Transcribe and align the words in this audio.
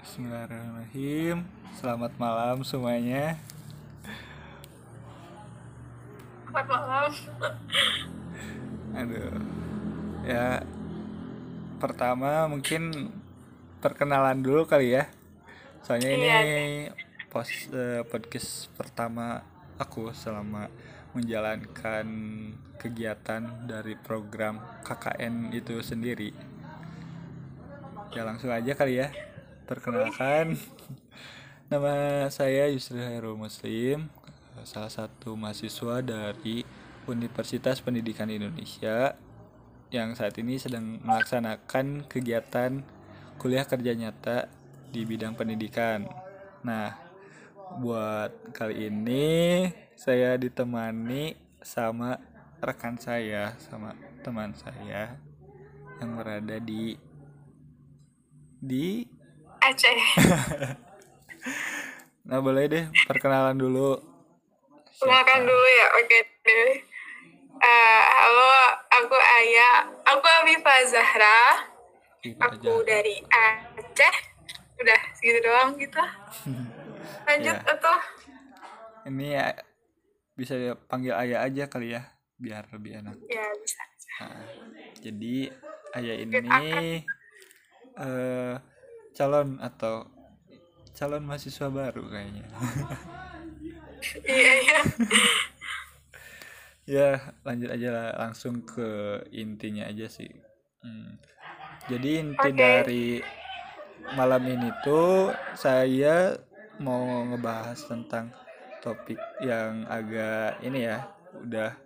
Bismillahirrahmanirrahim. 0.00 1.44
Selamat 1.76 2.12
malam 2.16 2.64
semuanya. 2.64 3.36
Selamat 6.48 6.66
malam. 6.72 7.10
Aduh. 8.96 9.32
Ya 10.24 10.64
pertama 11.76 12.48
mungkin 12.48 13.12
perkenalan 13.84 14.40
dulu 14.40 14.64
kali 14.64 14.96
ya. 14.96 15.04
Soalnya 15.84 16.10
ini 16.16 16.28
Iya. 16.28 16.92
pos 17.28 17.48
eh, 17.68 18.00
podcast 18.08 18.72
pertama 18.80 19.44
aku 19.76 20.16
selama 20.16 20.72
menjalankan 21.12 22.06
kegiatan 22.80 23.68
dari 23.68 24.00
program 24.00 24.64
KKN 24.80 25.52
itu 25.52 25.76
sendiri. 25.84 26.32
Ya 28.16 28.24
langsung 28.24 28.48
aja 28.48 28.72
kali 28.72 28.96
ya. 28.96 29.29
Perkenalkan 29.70 30.58
nama 31.70 32.26
saya 32.26 32.66
Yusri 32.74 32.98
Hairul 32.98 33.38
Muslim, 33.38 34.10
salah 34.66 34.90
satu 34.90 35.38
mahasiswa 35.38 36.02
dari 36.02 36.66
Universitas 37.06 37.78
Pendidikan 37.78 38.26
Indonesia 38.34 39.14
yang 39.94 40.18
saat 40.18 40.34
ini 40.42 40.58
sedang 40.58 40.98
melaksanakan 41.06 42.10
kegiatan 42.10 42.82
kuliah 43.38 43.62
kerja 43.62 43.94
nyata 43.94 44.50
di 44.90 45.06
bidang 45.06 45.38
pendidikan. 45.38 46.02
Nah, 46.66 46.98
buat 47.78 48.50
kali 48.50 48.90
ini 48.90 49.70
saya 49.94 50.34
ditemani 50.34 51.38
sama 51.62 52.18
rekan 52.58 52.98
saya, 52.98 53.54
sama 53.70 53.94
teman 54.26 54.50
saya 54.50 55.14
yang 56.02 56.18
berada 56.18 56.58
di 56.58 56.98
di 58.58 59.19
Aceh. 59.70 59.98
Nah, 62.20 62.38
boleh 62.38 62.70
deh 62.70 62.84
perkenalan 63.10 63.58
dulu. 63.58 63.98
Makan 65.02 65.40
dulu 65.42 65.66
ya. 65.66 65.86
Oke 65.98 66.18
deh. 66.44 66.78
Eh, 67.58 68.02
halo, 68.06 68.54
aku 68.86 69.16
Aya. 69.18 69.70
Aku 70.06 70.22
Afifa 70.38 70.74
Zahra. 70.86 71.66
Aku 72.38 72.86
dari 72.86 73.18
Aceh. 73.26 74.14
Udah 74.78 75.00
segitu 75.10 75.42
doang 75.42 75.74
gitu. 75.74 75.98
Lanjut 77.26 77.56
Ya. 77.56 77.66
atau 77.66 77.96
Ini 79.10 79.26
ya 79.32 79.46
bisa 80.36 80.54
panggil 80.86 81.16
ayah 81.16 81.42
aja 81.42 81.66
kali 81.66 81.98
ya, 81.98 82.04
biar 82.36 82.68
lebih 82.70 83.00
enak. 83.02 83.16
ya 83.26 83.42
bisa. 83.58 83.82
Nah, 84.20 84.44
jadi 85.02 85.50
ayah 85.96 86.16
ini 86.16 86.36
eh 87.98 88.54
calon 89.20 89.60
atau 89.60 90.08
calon 90.96 91.28
mahasiswa 91.28 91.68
baru 91.68 92.08
kayaknya. 92.08 92.48
Iya 94.24 94.52
iya. 94.64 94.80
ya 96.96 97.08
lanjut 97.44 97.68
aja 97.68 97.88
lah, 97.92 98.08
langsung 98.16 98.64
ke 98.64 99.20
intinya 99.28 99.84
aja 99.84 100.08
sih. 100.08 100.32
Hmm. 100.80 101.20
Jadi 101.84 102.24
inti 102.24 102.48
Oke. 102.48 102.56
dari 102.56 103.20
malam 104.16 104.40
ini 104.48 104.72
tuh 104.80 105.36
saya 105.52 106.32
mau 106.80 107.28
ngebahas 107.28 107.76
tentang 107.76 108.32
topik 108.80 109.20
yang 109.44 109.84
agak 109.84 110.64
ini 110.64 110.88
ya, 110.88 111.04
udah 111.44 111.76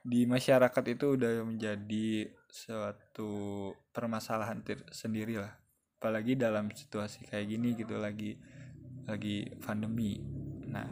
di 0.00 0.24
masyarakat 0.24 0.84
itu 0.88 1.12
udah 1.20 1.44
menjadi 1.44 2.32
suatu 2.48 3.68
permasalahan 3.92 4.64
sendiri 4.88 5.44
lah. 5.44 5.52
Apalagi 5.98 6.38
dalam 6.38 6.70
situasi 6.70 7.26
kayak 7.26 7.46
gini 7.50 7.74
gitu 7.74 7.98
lagi 7.98 8.38
lagi 9.10 9.50
pandemi. 9.58 10.22
Nah, 10.70 10.86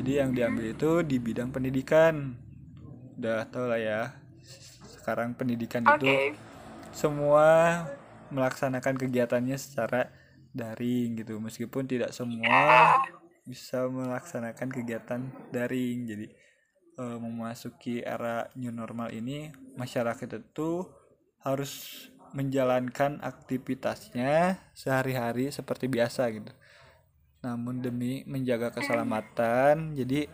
jadi 0.00 0.24
yang 0.24 0.30
diambil 0.32 0.72
itu 0.72 1.04
di 1.04 1.20
bidang 1.20 1.52
pendidikan. 1.52 2.38
Udah 3.20 3.44
tau 3.50 3.68
lah 3.68 3.76
ya. 3.76 4.16
Sekarang 4.88 5.36
pendidikan 5.36 5.84
Oke. 5.84 6.00
itu 6.00 6.40
semua 6.94 7.84
melaksanakan 8.32 8.96
kegiatannya 8.96 9.60
secara 9.60 10.08
daring 10.54 11.20
gitu. 11.20 11.36
Meskipun 11.42 11.84
tidak 11.84 12.14
semua 12.16 12.96
bisa 13.44 13.84
melaksanakan 13.90 14.68
kegiatan 14.70 15.20
daring. 15.50 16.06
Jadi 16.06 16.26
eh, 16.96 17.18
memasuki 17.18 18.00
era 18.00 18.46
new 18.54 18.70
normal 18.70 19.12
ini 19.12 19.50
masyarakat 19.76 20.28
itu 20.38 20.86
harus 21.42 22.06
menjalankan 22.36 23.20
aktivitasnya 23.24 24.60
sehari-hari 24.76 25.50
seperti 25.52 25.86
biasa 25.88 26.28
gitu. 26.34 26.52
Namun 27.44 27.80
demi 27.80 28.26
menjaga 28.26 28.74
keselamatan, 28.74 29.94
jadi 29.94 30.28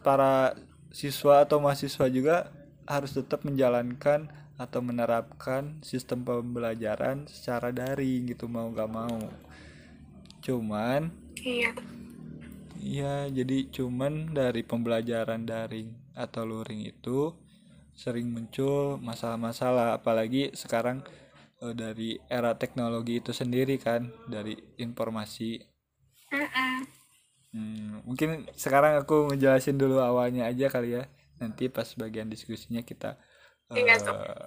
para 0.00 0.56
siswa 0.94 1.44
atau 1.44 1.58
mahasiswa 1.60 2.06
juga 2.08 2.54
harus 2.86 3.12
tetap 3.16 3.42
menjalankan 3.44 4.30
atau 4.54 4.78
menerapkan 4.78 5.82
sistem 5.82 6.22
pembelajaran 6.22 7.26
secara 7.26 7.74
daring 7.74 8.30
gitu 8.30 8.46
mau 8.46 8.70
gak 8.70 8.90
mau. 8.90 9.18
Cuman 10.44 11.10
Iya. 11.34 11.70
ya 12.78 13.14
jadi 13.28 13.68
cuman 13.74 14.32
dari 14.32 14.62
pembelajaran 14.62 15.42
daring 15.44 15.92
atau 16.14 16.46
luring 16.46 16.86
itu 16.86 17.34
sering 17.94 18.26
muncul 18.34 18.98
masalah-masalah 18.98 19.98
apalagi 19.98 20.50
sekarang 20.54 21.02
eh, 21.62 21.74
dari 21.74 22.18
era 22.26 22.52
teknologi 22.58 23.22
itu 23.22 23.30
sendiri 23.30 23.78
kan 23.78 24.10
dari 24.26 24.54
informasi. 24.82 25.62
Hmm, 27.54 28.02
mungkin 28.02 28.50
sekarang 28.58 28.98
aku 29.06 29.30
ngejelasin 29.30 29.78
dulu 29.78 30.02
awalnya 30.02 30.50
aja 30.50 30.66
kali 30.66 30.98
ya. 30.98 31.06
Nanti 31.38 31.70
pas 31.70 31.86
bagian 31.94 32.26
diskusinya 32.26 32.82
kita 32.82 33.14
eh, 33.70 34.46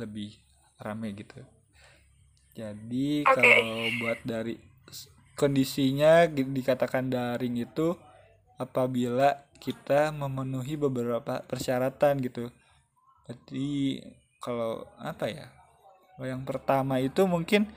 lebih 0.00 0.40
rame 0.80 1.12
gitu. 1.12 1.44
Jadi 2.56 3.22
Oke. 3.24 3.36
kalau 3.36 3.88
buat 4.00 4.18
dari 4.24 4.56
kondisinya 5.38 6.28
di- 6.28 6.44
dikatakan 6.44 7.08
daring 7.08 7.64
itu 7.64 7.96
apabila 8.60 9.48
kita 9.56 10.12
memenuhi 10.12 10.76
beberapa 10.76 11.40
persyaratan 11.48 12.20
gitu. 12.20 12.52
Jadi 13.24 14.00
kalau 14.44 14.84
apa 15.00 15.32
ya? 15.32 15.48
Yang 16.20 16.44
pertama 16.44 17.00
itu 17.00 17.24
mungkin 17.24 17.72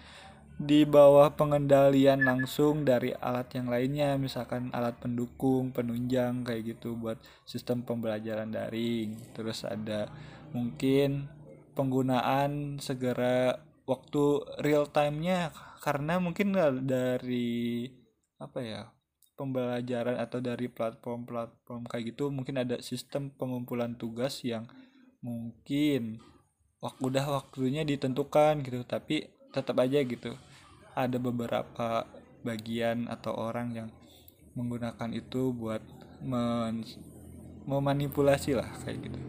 di 0.53 0.85
bawah 0.85 1.33
pengendalian 1.33 2.21
langsung 2.21 2.85
dari 2.85 3.09
alat 3.09 3.49
yang 3.57 3.73
lainnya 3.73 4.15
misalkan 4.21 4.69
alat 4.69 4.93
pendukung 5.01 5.73
penunjang 5.73 6.45
kayak 6.45 6.77
gitu 6.77 6.93
buat 6.93 7.17
sistem 7.41 7.81
pembelajaran 7.81 8.53
daring 8.53 9.17
terus 9.33 9.65
ada 9.65 10.13
mungkin 10.53 11.25
penggunaan 11.73 12.77
segera 12.77 13.65
waktu 13.89 14.45
real 14.61 14.85
time-nya 14.93 15.49
karena 15.81 16.21
mungkin 16.21 16.53
dari 16.85 17.89
apa 18.37 18.59
ya 18.61 18.92
pembelajaran 19.33 20.17
atau 20.21 20.39
dari 20.39 20.69
platform-platform 20.69 21.89
kayak 21.89 22.13
gitu 22.13 22.29
mungkin 22.29 22.61
ada 22.61 22.77
sistem 22.79 23.33
pengumpulan 23.33 23.97
tugas 23.97 24.45
yang 24.45 24.69
mungkin 25.23 26.21
wak 26.83 26.99
udah 26.99 27.41
waktunya 27.41 27.87
ditentukan 27.87 28.61
gitu 28.61 28.83
tapi 28.83 29.31
tetap 29.53 29.77
aja 29.79 30.01
gitu. 30.01 30.33
Ada 30.93 31.17
beberapa 31.17 32.05
bagian 32.43 33.07
atau 33.07 33.33
orang 33.33 33.73
yang 33.73 33.89
menggunakan 34.53 35.09
itu 35.13 35.53
buat 35.53 35.81
men 36.21 36.85
memanipulasi 37.63 38.59
lah 38.59 38.67
kayak 38.83 39.07
gitu. 39.07 39.21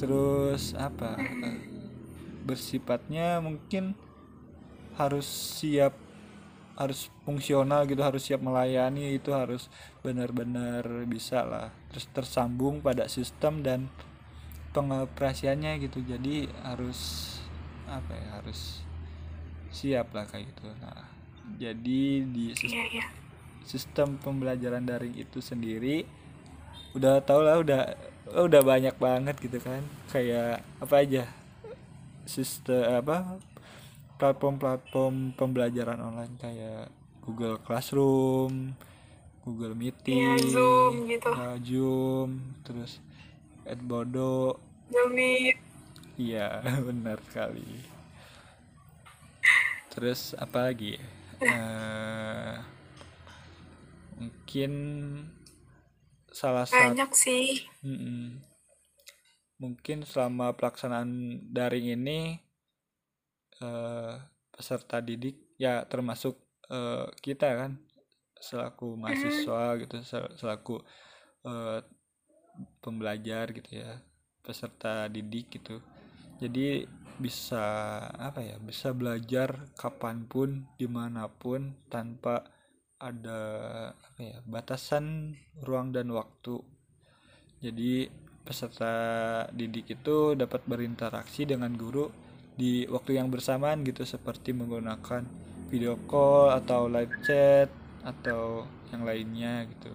Terus 0.00 0.74
apa? 0.74 1.14
Eh, 1.20 1.60
bersifatnya 2.42 3.38
mungkin 3.38 3.94
harus 4.98 5.28
siap 5.60 5.94
harus 6.80 7.12
fungsional 7.28 7.84
gitu 7.84 8.00
harus 8.00 8.24
siap 8.24 8.40
melayani 8.40 9.12
itu 9.12 9.36
harus 9.36 9.68
benar-benar 10.00 10.80
bisa 11.04 11.44
lah. 11.44 11.68
Terus 11.92 12.08
tersambung 12.16 12.80
pada 12.80 13.04
sistem 13.04 13.60
dan 13.60 13.92
pengoperasiannya 14.72 15.76
gitu. 15.84 16.00
Jadi 16.00 16.48
harus 16.64 17.28
apa 17.84 18.16
ya 18.16 18.28
harus 18.40 18.80
siap 19.68 20.16
lah 20.16 20.24
kayak 20.24 20.56
gitu. 20.56 20.72
Nah 20.80 21.04
jadi 21.60 22.24
di 22.24 22.56
sis- 22.56 22.72
Iya 22.72 22.84
iya. 22.88 23.06
sistem 23.60 24.16
pembelajaran 24.16 24.88
daring 24.88 25.12
itu 25.20 25.44
sendiri 25.44 26.08
udah 26.96 27.20
tau 27.22 27.44
lah 27.44 27.60
udah 27.60 27.92
udah 28.40 28.62
banyak 28.64 28.96
banget 28.96 29.36
gitu 29.36 29.60
kan. 29.60 29.84
Kayak 30.08 30.64
apa 30.80 30.94
aja 30.96 31.24
sistem 32.24 33.04
apa 33.04 33.36
platform-platform 34.20 35.32
pembelajaran 35.34 35.98
online 35.98 36.36
kayak 36.36 36.92
Google 37.24 37.56
Classroom, 37.58 38.76
Google 39.40 39.72
Meeting, 39.72 40.36
Iya, 40.36 40.52
Zoom 40.52 40.92
gitu. 41.08 41.30
ya, 41.32 41.50
Zoom, 41.58 42.28
terus 42.60 43.00
Edmodo, 43.64 44.60
Zoom 44.88 45.10
Meet. 45.12 45.56
iya 46.14 46.60
benar 46.88 47.16
sekali. 47.24 47.64
terus 49.90 50.38
apa 50.38 50.70
lagi 50.70 50.94
uh, 51.42 52.54
mungkin 54.16 54.72
salah 56.30 56.62
satu 56.62 56.94
banyak 56.94 57.10
sih 57.10 57.66
Mm-mm. 57.82 58.38
mungkin 59.58 60.06
selama 60.06 60.54
pelaksanaan 60.54 61.10
daring 61.50 61.90
ini 61.90 62.38
uh, 63.60 64.16
peserta 64.50 65.00
didik 65.00 65.56
ya 65.56 65.84
termasuk 65.88 66.36
uh, 66.68 67.08
kita 67.20 67.48
kan 67.56 67.72
selaku 68.40 68.96
mahasiswa 68.96 69.76
gitu 69.84 69.96
sel- 70.00 70.34
selaku 70.36 70.80
uh, 71.44 71.84
pembelajar 72.80 73.52
gitu 73.52 73.84
ya 73.84 74.00
peserta 74.40 75.06
didik 75.12 75.52
gitu. 75.52 75.80
Jadi 76.40 76.88
bisa 77.20 78.00
apa 78.16 78.40
ya 78.40 78.56
bisa 78.56 78.96
belajar 78.96 79.68
kapan 79.76 80.24
pun 80.24 80.64
di 80.80 80.88
mana 80.88 81.28
pun 81.28 81.76
tanpa 81.92 82.48
ada 82.96 83.40
apa 83.92 84.20
ya 84.20 84.38
batasan 84.48 85.36
ruang 85.60 85.92
dan 85.92 86.08
waktu. 86.12 86.60
Jadi 87.60 88.08
peserta 88.40 88.92
didik 89.52 90.00
itu 90.00 90.32
dapat 90.32 90.64
berinteraksi 90.64 91.44
dengan 91.44 91.76
guru 91.76 92.08
di 92.60 92.84
waktu 92.92 93.16
yang 93.16 93.32
bersamaan 93.32 93.80
gitu 93.88 94.04
seperti 94.04 94.52
menggunakan 94.52 95.24
video 95.72 95.96
call 96.04 96.52
atau 96.52 96.92
live 96.92 97.16
chat 97.24 97.72
atau 98.04 98.68
yang 98.92 99.08
lainnya 99.08 99.64
gitu. 99.64 99.92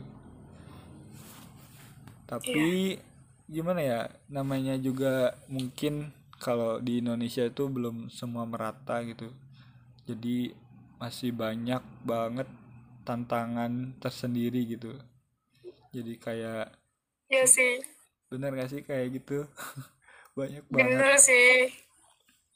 Tapi 2.25 2.97
gimana 3.45 3.85
ya 3.85 4.01
namanya 4.33 4.73
juga 4.81 5.38
mungkin 5.45 6.09
kalau 6.41 6.81
di 6.81 7.06
Indonesia 7.06 7.45
itu 7.45 7.69
belum 7.69 8.09
semua 8.09 8.50
merata 8.50 9.06
gitu. 9.06 9.29
Jadi 10.09 10.50
masih 10.97 11.38
banyak 11.38 11.85
banget 12.01 12.50
tantangan 13.06 13.94
tersendiri 14.01 14.65
gitu. 14.65 14.97
Jadi 15.94 16.18
kayak 16.18 16.73
ya 17.29 17.45
sih. 17.45 17.77
Bener 18.33 18.57
gak 18.57 18.73
sih 18.73 18.81
kayak 18.81 19.21
gitu? 19.21 19.45
Banyak 20.35 20.68
bener 20.68 21.15
banget. 21.15 21.31
sih 21.31 21.84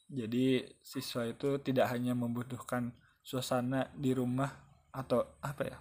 jadi 0.09 0.65
siswa 0.81 1.23
itu 1.23 1.61
tidak 1.61 1.93
hanya 1.93 2.17
membutuhkan 2.17 2.89
suasana 3.21 3.93
di 3.93 4.11
rumah 4.11 4.49
atau 4.89 5.21
apa 5.39 5.63
ya? 5.63 5.77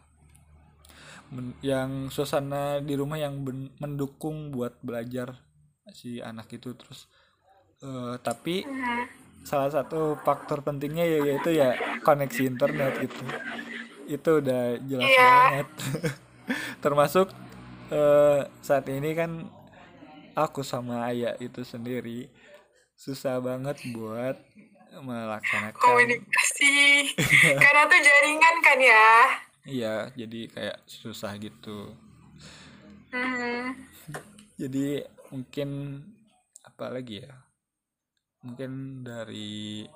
Yang 1.61 2.13
suasana 2.13 2.81
di 2.81 2.97
rumah 2.97 3.21
yang 3.21 3.41
mendukung 3.81 4.49
buat 4.49 4.77
belajar 4.81 5.37
si 5.93 6.21
anak 6.21 6.49
itu 6.53 6.73
terus. 6.77 7.09
Eh, 7.81 8.17
tapi 8.21 8.65
salah 9.45 9.73
satu 9.73 10.17
faktor 10.21 10.61
pentingnya 10.61 11.05
ya 11.09 11.19
yaitu 11.25 11.57
ya 11.57 11.73
koneksi 12.01 12.43
internet 12.49 13.01
gitu. 13.01 13.25
Itu 14.09 14.31
udah 14.41 14.77
jelas 14.85 15.09
Iya. 15.09 15.25
banget. 15.25 15.69
Termasuk 16.85 17.29
eh, 17.89 18.41
saat 18.61 18.85
ini 18.89 19.13
kan 19.13 19.49
aku 20.33 20.61
sama 20.61 21.09
ayah 21.09 21.37
itu 21.41 21.61
sendiri 21.61 22.29
susah 22.99 23.39
banget 23.39 23.79
buat 23.95 24.35
melaksanakan. 24.99 25.79
Komunikasi. 25.79 27.07
Karena 27.63 27.87
tuh 27.87 28.01
jaringan 28.03 28.57
kan 28.59 28.79
ya? 28.83 29.09
Iya 29.69 29.95
jadi 30.19 30.41
kayak 30.51 30.79
susah 30.91 31.39
gitu. 31.39 31.95
Hmm. 33.09 33.73
jadi 34.61 35.07
mungkin 35.31 36.03
apa 36.67 36.91
lagi 36.91 37.23
ya? 37.23 37.35
Mungkin 38.43 39.01
dari 39.07 39.87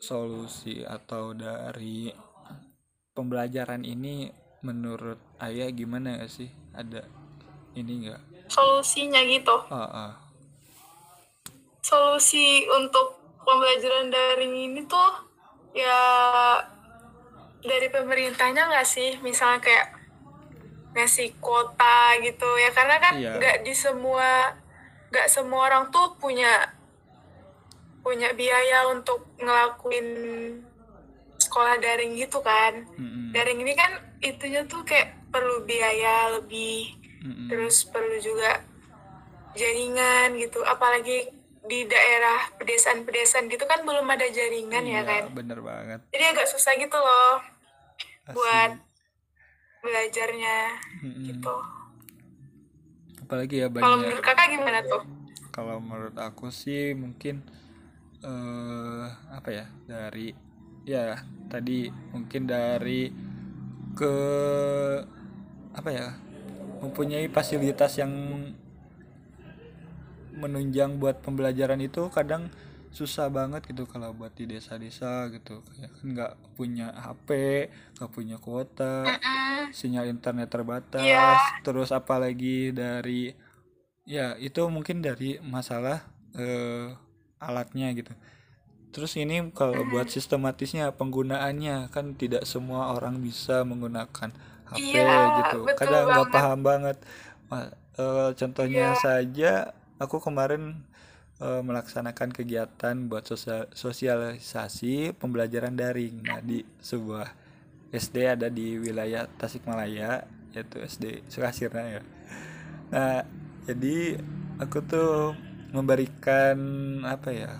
solusi 0.00 0.80
atau 0.86 1.34
dari 1.34 2.08
pembelajaran 3.12 3.84
ini 3.84 4.32
menurut 4.64 5.18
ayah 5.42 5.68
gimana 5.74 6.22
gak 6.22 6.32
sih? 6.32 6.48
Ada 6.72 7.04
ini 7.74 8.06
enggak 8.06 8.22
solusinya 8.50 9.22
gitu. 9.24 9.56
Ah, 9.70 9.86
ah. 9.86 10.12
Solusi 11.90 12.70
untuk 12.70 13.18
pembelajaran 13.42 14.14
daring 14.14 14.54
ini 14.54 14.86
tuh 14.86 15.10
ya 15.74 15.98
dari 17.60 17.90
pemerintahnya 17.90 18.70
nggak 18.70 18.86
sih 18.86 19.18
misalnya 19.20 19.58
kayak 19.58 19.86
ngasih 20.94 21.34
kuota 21.38 22.14
gitu 22.22 22.46
ya 22.58 22.70
karena 22.70 22.96
kan 22.98 23.14
Iya. 23.18 23.34
nggak 23.38 23.56
di 23.62 23.74
semua 23.74 24.54
nggak 25.10 25.26
semua 25.26 25.66
orang 25.66 25.90
tuh 25.90 26.14
punya 26.16 26.70
punya 28.00 28.30
biaya 28.32 28.86
untuk 28.88 29.26
ngelakuin 29.36 30.06
sekolah 31.36 31.76
daring 31.78 32.14
gitu 32.14 32.38
kan 32.40 32.86
Mm-mm, 32.94 33.34
daring 33.34 33.60
ini 33.60 33.74
kan 33.74 33.92
itunya 34.22 34.62
tuh 34.66 34.82
kayak 34.82 35.14
perlu 35.30 35.62
biaya 35.62 36.38
lebih 36.38 36.94
mm-mm. 37.22 37.46
terus 37.50 37.82
perlu 37.86 38.16
juga 38.18 38.62
jaringan 39.52 40.38
gitu 40.38 40.62
apalagi 40.62 41.28
di 41.60 41.84
daerah 41.84 42.48
pedesaan-pedesaan 42.56 43.46
gitu 43.52 43.68
kan 43.68 43.84
belum 43.84 44.08
ada 44.08 44.24
jaringan 44.32 44.80
Iya, 44.84 45.00
ya 45.00 45.02
kan 45.04 45.22
bener 45.36 45.60
banget 45.60 46.00
jadi 46.10 46.24
agak 46.32 46.46
susah 46.48 46.72
gitu 46.80 46.96
loh 46.96 47.36
Asli. 48.24 48.34
buat 48.36 48.72
belajarnya 49.80 50.58
Mm-mm. 51.04 51.24
gitu 51.28 51.56
apalagi 53.22 53.62
ya 53.62 53.68
kalau 53.68 53.96
banyak 53.96 54.00
menurut 54.08 54.22
kakak 54.24 54.46
gimana 54.52 54.80
tuh 54.84 55.02
kalau 55.50 55.76
menurut 55.78 56.16
aku 56.16 56.48
sih 56.48 56.96
mungkin 56.96 57.44
eh 58.20 59.06
apa 59.32 59.48
ya 59.48 59.64
dari 59.88 60.32
ya 60.84 61.16
tadi 61.48 61.88
mungkin 62.12 62.44
dari 62.48 63.08
ke 63.96 64.14
apa 65.70 65.90
ya 65.90 66.08
mempunyai 66.80 67.28
fasilitas 67.28 68.00
yang 68.00 68.12
menunjang 70.32 70.96
buat 70.96 71.20
pembelajaran 71.20 71.80
itu 71.80 72.06
kadang 72.08 72.48
susah 72.90 73.30
banget 73.30 73.62
gitu 73.64 73.86
kalau 73.86 74.10
buat 74.10 74.34
di 74.34 74.50
desa-desa 74.50 75.30
gitu 75.30 75.62
kayak 75.62 75.94
kan 75.94 76.04
nggak 76.04 76.32
punya 76.58 76.90
HP 76.90 77.28
nggak 77.94 78.10
punya 78.10 78.36
kuota 78.36 79.06
Mm-mm. 79.06 79.70
sinyal 79.70 80.10
internet 80.10 80.50
terbatas 80.50 80.98
Iya. 80.98 81.38
terus 81.62 81.94
apalagi 81.94 82.74
dari 82.74 83.30
ya 84.02 84.34
itu 84.36 84.66
mungkin 84.66 85.06
dari 85.06 85.38
masalah 85.38 86.02
eh, 86.34 86.90
alatnya 87.38 87.94
gitu 87.94 88.10
terus 88.90 89.14
ini 89.14 89.54
kalau 89.54 89.86
buat 89.86 90.10
sistematisnya 90.10 90.90
penggunaannya 90.90 91.94
kan 91.94 92.18
tidak 92.18 92.42
semua 92.42 92.90
orang 92.90 93.22
bisa 93.22 93.62
menggunakan 93.62 94.34
HP 94.66 94.82
Iya, 94.98 95.14
gitu 95.46 95.62
kadang 95.78 96.10
nggak 96.10 96.30
paham 96.34 96.60
banget 96.66 96.96
eh, 97.54 98.30
contohnya 98.34 98.94
Iya. 98.94 98.98
saja 98.98 99.52
aku 100.00 100.18
kemarin 100.18 100.80
eh, 101.38 101.62
melaksanakan 101.62 102.32
kegiatan 102.32 102.96
buat 103.06 103.28
sosial- 103.28 103.70
sosialisasi 103.76 105.14
pembelajaran 105.20 105.76
daring 105.76 106.24
nah 106.24 106.40
di 106.40 106.64
sebuah 106.80 107.28
SD 107.92 108.16
ada 108.26 108.48
di 108.48 108.78
wilayah 108.80 109.26
Tasikmalaya 109.26 110.24
yaitu 110.56 110.82
SD 110.82 111.26
Sukasirna 111.30 112.00
ya. 112.00 112.02
Nah, 112.90 113.22
jadi 113.66 114.18
aku 114.58 114.78
tuh 114.82 115.34
memberikan 115.70 116.58
apa 117.06 117.30
ya? 117.30 117.52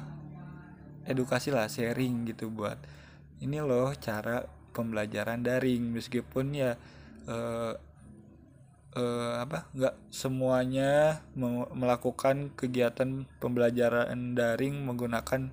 edukasi 1.11 1.50
lah 1.50 1.66
sharing 1.66 2.30
gitu 2.30 2.54
buat 2.54 2.78
ini 3.42 3.59
loh 3.59 3.90
cara 3.99 4.47
pembelajaran 4.70 5.42
daring 5.42 5.90
meskipun 5.90 6.54
ya 6.54 6.78
eh, 7.26 7.73
eh, 8.97 9.35
apa 9.44 9.70
nggak 9.76 9.94
semuanya 10.11 11.20
me- 11.38 11.70
melakukan 11.76 12.50
kegiatan 12.59 13.26
pembelajaran 13.42 14.35
daring 14.38 14.75
menggunakan 14.88 15.50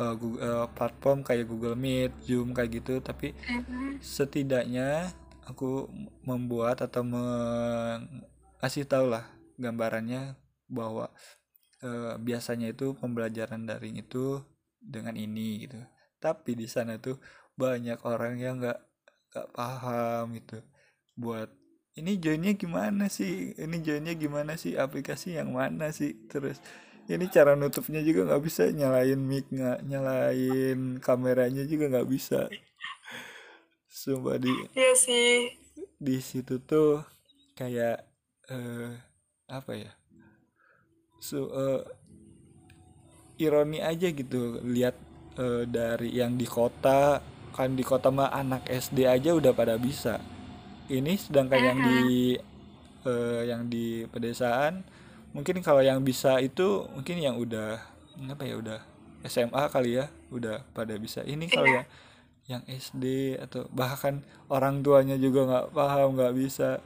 eh, 0.00 0.14
Google- 0.20 0.42
eh, 0.44 0.66
platform 0.76 1.18
kayak 1.26 1.46
Google 1.50 1.76
Meet, 1.76 2.12
Zoom 2.26 2.54
kayak 2.56 2.70
gitu 2.82 3.00
tapi 3.04 3.34
Mm-mm. 3.48 3.98
setidaknya 4.00 5.12
aku 5.48 5.88
membuat 6.28 6.84
atau 6.84 7.02
mengasih 7.04 8.84
tahu 8.88 9.06
lah 9.14 9.24
gambarannya 9.58 10.36
bahwa 10.68 11.08
eh, 11.84 12.14
biasanya 12.26 12.66
itu 12.74 12.94
pembelajaran 13.00 13.62
daring 13.68 13.96
itu 14.04 14.42
dengan 14.78 15.14
ini 15.18 15.66
gitu 15.66 15.78
tapi 16.18 16.54
di 16.58 16.66
sana 16.70 16.98
tuh 16.98 17.16
banyak 17.58 17.98
orang 18.06 18.34
yang 18.38 18.54
nggak 18.62 18.78
nggak 19.30 19.48
paham 19.56 20.24
gitu 20.38 20.58
buat 21.18 21.50
ini 22.00 22.12
joinnya 22.22 22.52
gimana 22.62 23.04
sih? 23.18 23.32
Ini 23.64 23.76
joinnya 23.86 24.14
gimana 24.22 24.52
sih? 24.62 24.72
Aplikasi 24.84 25.28
yang 25.38 25.50
mana 25.60 25.86
sih? 25.98 26.10
Terus 26.30 26.56
ini 27.12 27.24
cara 27.34 27.52
nutupnya 27.60 28.00
juga 28.08 28.20
nggak 28.28 28.42
bisa. 28.46 28.62
Nyalain 28.78 29.20
mic 29.30 29.44
nggak 29.56 29.78
nyalain 29.90 30.78
kameranya 31.06 31.62
juga 31.70 31.84
nggak 31.92 32.08
bisa. 32.14 32.40
Sumpah 34.00 34.36
di 34.44 34.54
Iya 34.78 34.92
sih. 35.04 35.32
di 36.06 36.16
situ 36.22 36.54
tuh 36.70 37.02
kayak 37.58 37.96
eh 38.54 38.92
apa 39.50 39.72
ya? 39.74 39.92
Su 41.26 41.38
eh, 41.50 41.82
ironi 43.38 43.78
aja 43.82 44.08
gitu. 44.10 44.60
Lihat 44.62 44.96
eh, 45.38 45.62
dari 45.68 46.10
yang 46.14 46.34
di 46.40 46.46
kota 46.46 47.22
kan 47.54 47.74
di 47.74 47.82
kota 47.82 48.08
mah 48.14 48.30
anak 48.30 48.70
SD 48.70 49.02
aja 49.08 49.34
udah 49.34 49.50
pada 49.50 49.74
bisa 49.80 50.22
ini 50.88 51.14
sedangkan 51.16 51.60
yang 51.60 51.78
di 51.80 52.00
eh, 53.04 53.42
yang 53.46 53.68
di 53.68 54.04
pedesaan 54.08 54.82
mungkin 55.36 55.60
kalau 55.60 55.84
yang 55.84 56.00
bisa 56.02 56.40
itu 56.40 56.88
mungkin 56.96 57.20
yang 57.20 57.36
udah 57.36 57.78
apa 58.32 58.42
ya 58.42 58.58
udah 58.58 58.80
SMA 59.28 59.62
kali 59.70 59.98
ya 59.98 60.06
udah 60.30 60.62
pada 60.72 60.94
bisa. 60.96 61.22
Ini 61.22 61.46
kalau 61.50 61.66
Iya. 61.68 61.74
yang 61.78 61.86
yang 62.48 62.62
SD 62.64 63.36
atau 63.36 63.68
bahkan 63.68 64.24
orang 64.48 64.80
tuanya 64.80 65.20
juga 65.20 65.44
nggak 65.44 65.66
paham 65.76 66.16
nggak 66.16 66.34
bisa. 66.34 66.80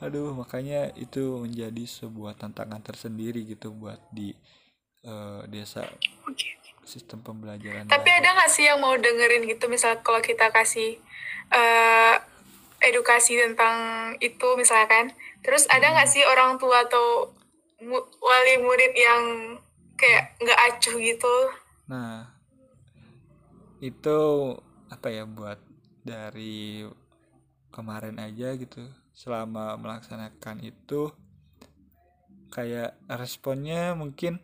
Aduh 0.00 0.32
makanya 0.32 0.94
itu 0.96 1.40
menjadi 1.40 1.84
sebuah 1.84 2.38
tantangan 2.38 2.80
tersendiri 2.80 3.44
gitu 3.44 3.74
buat 3.74 4.00
di 4.14 4.32
eh, 5.02 5.42
desa. 5.48 5.84
Sistem 6.84 7.20
pembelajaran 7.20 7.86
Tapi 7.88 8.08
ada 8.08 8.28
nggak 8.34 8.50
sih 8.50 8.64
yang 8.68 8.80
mau 8.80 8.96
dengerin 8.96 9.44
gitu? 9.48 9.68
Misal 9.68 10.00
kalau 10.00 10.20
kita 10.20 10.52
kasih 10.52 11.00
eh, 11.50 12.14
edukasi 12.80 13.36
tentang 13.36 13.76
itu 14.18 14.48
misalkan. 14.56 15.12
Terus 15.44 15.68
ada 15.68 15.92
nggak 15.92 16.08
sih 16.10 16.24
orang 16.24 16.56
tua 16.56 16.84
atau 16.84 17.32
mu- 17.80 18.08
wali 18.20 18.60
murid 18.60 18.92
yang 18.96 19.22
kayak 19.96 20.36
nggak 20.40 20.60
acuh 20.68 20.96
gitu? 21.00 21.34
Nah, 21.88 22.28
itu 23.80 24.18
apa 24.92 25.08
ya 25.08 25.24
buat 25.24 25.60
dari 26.04 26.84
kemarin 27.70 28.18
aja 28.18 28.56
gitu 28.56 28.84
selama 29.14 29.76
melaksanakan 29.78 30.64
itu 30.64 31.12
kayak 32.50 32.98
responnya 33.06 33.94
mungkin 33.94 34.42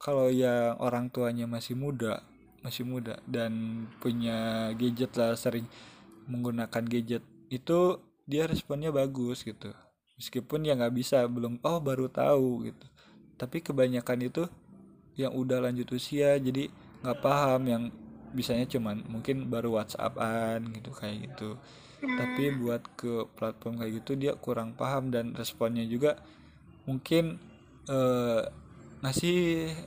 kalau 0.00 0.32
yang 0.32 0.80
orang 0.80 1.12
tuanya 1.12 1.44
masih 1.44 1.76
muda 1.76 2.24
masih 2.64 2.88
muda 2.88 3.20
dan 3.28 3.84
punya 4.00 4.72
gadget 4.80 5.12
lah 5.20 5.36
sering 5.36 5.68
menggunakan 6.24 6.84
gadget 6.88 7.20
itu 7.54 8.02
dia 8.24 8.48
responnya 8.48 8.90
bagus 8.90 9.44
gitu. 9.44 9.70
Meskipun 10.18 10.66
ya 10.66 10.78
nggak 10.78 10.94
bisa 10.94 11.26
belum 11.26 11.60
oh 11.62 11.78
baru 11.78 12.10
tahu 12.10 12.70
gitu. 12.70 12.86
Tapi 13.38 13.62
kebanyakan 13.62 14.18
itu 14.26 14.44
yang 15.14 15.34
udah 15.34 15.62
lanjut 15.62 15.94
usia 15.94 16.34
jadi 16.38 16.70
nggak 17.02 17.18
paham 17.22 17.62
yang 17.70 17.82
bisanya 18.34 18.66
cuman 18.66 19.06
mungkin 19.06 19.46
baru 19.46 19.78
WhatsAppan 19.78 20.74
gitu 20.74 20.90
kayak 20.90 21.30
gitu. 21.30 21.58
Tapi 22.04 22.52
buat 22.60 22.82
ke 22.98 23.30
platform 23.38 23.80
kayak 23.80 24.04
gitu 24.04 24.12
dia 24.18 24.32
kurang 24.36 24.76
paham 24.76 25.08
dan 25.08 25.32
responnya 25.32 25.86
juga 25.86 26.20
mungkin 26.84 27.40
eh, 27.88 28.42
ngasih 29.04 29.40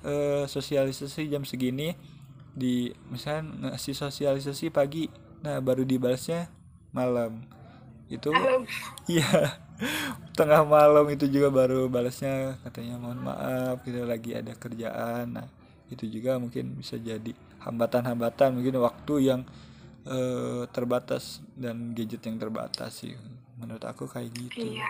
eh, 0.06 0.44
sosialisasi 0.46 1.30
jam 1.30 1.46
segini 1.46 1.94
di 2.58 2.90
misalnya 3.14 3.70
ngasih 3.70 3.94
sosialisasi 3.94 4.74
pagi 4.74 5.06
nah 5.46 5.62
baru 5.62 5.86
dibalasnya 5.86 6.50
malam 6.90 7.46
itu. 8.08 8.32
Iya, 9.08 9.60
tengah 10.38 10.64
malam 10.64 11.06
itu 11.12 11.28
juga 11.28 11.52
baru 11.52 11.88
balasnya 11.92 12.60
katanya 12.64 12.96
mohon 13.00 13.22
maaf 13.24 13.84
kita 13.84 14.04
lagi 14.08 14.36
ada 14.36 14.54
kerjaan. 14.56 15.38
Nah, 15.40 15.48
itu 15.92 16.08
juga 16.08 16.40
mungkin 16.40 16.80
bisa 16.80 16.96
jadi 17.00 17.32
hambatan-hambatan 17.64 18.56
mungkin 18.60 18.80
waktu 18.80 19.14
yang 19.34 19.42
eh, 20.08 20.64
terbatas 20.72 21.44
dan 21.56 21.92
gadget 21.96 22.24
yang 22.28 22.40
terbatas 22.40 23.04
sih. 23.04 23.16
Menurut 23.60 23.84
aku 23.84 24.06
kayak 24.08 24.32
gitu. 24.36 24.76
Iya. 24.76 24.90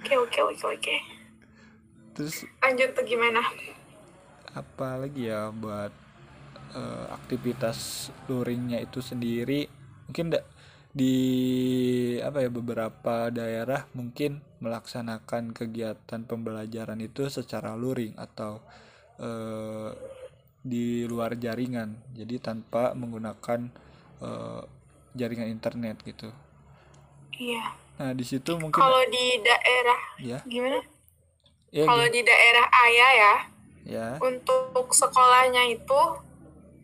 Oke 0.00 0.14
oke 0.16 0.40
oke 0.42 0.66
oke. 0.74 0.96
Terus 2.16 2.42
Lanjut 2.58 2.90
tuh 2.96 3.04
gimana? 3.06 3.40
apa 4.50 4.98
lagi 4.98 5.30
ya 5.30 5.54
buat 5.54 5.94
eh, 6.74 7.06
aktivitas 7.14 8.10
luringnya 8.26 8.82
itu 8.82 8.98
sendiri 8.98 9.70
mungkin 10.10 10.34
da- 10.34 10.46
di 10.90 11.14
apa 12.18 12.42
ya 12.42 12.50
beberapa 12.50 13.30
daerah 13.30 13.86
mungkin 13.94 14.42
melaksanakan 14.58 15.54
kegiatan 15.54 16.26
pembelajaran 16.26 16.98
itu 16.98 17.30
secara 17.30 17.78
luring 17.78 18.18
atau 18.18 18.58
eh, 19.22 19.90
di 20.60 21.06
luar 21.06 21.38
jaringan 21.38 21.94
jadi 22.12 22.36
tanpa 22.42 22.92
menggunakan 22.98 23.70
eh, 24.20 24.62
jaringan 25.14 25.48
internet 25.48 26.02
gitu 26.02 26.28
Iya. 27.40 27.72
nah 27.96 28.12
di 28.12 28.24
situ 28.26 28.52
mungkin 28.58 28.76
Kalau 28.76 29.02
di 29.08 29.40
daerah 29.40 30.00
ya 30.20 30.38
gimana? 30.44 30.80
ya 31.72 31.84
Kalau 31.88 32.06
di 32.10 32.20
daerah 32.20 32.66
ayah 32.84 33.10
ya, 33.14 33.34
ya 33.86 34.06
untuk 34.20 34.90
sekolahnya 34.92 35.70
itu 35.72 36.00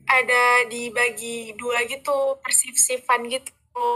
ada 0.07 0.67
dibagi 0.71 1.53
dua 1.59 1.83
gitu, 1.91 2.39
persif-sifan 2.41 3.27
gitu. 3.27 3.87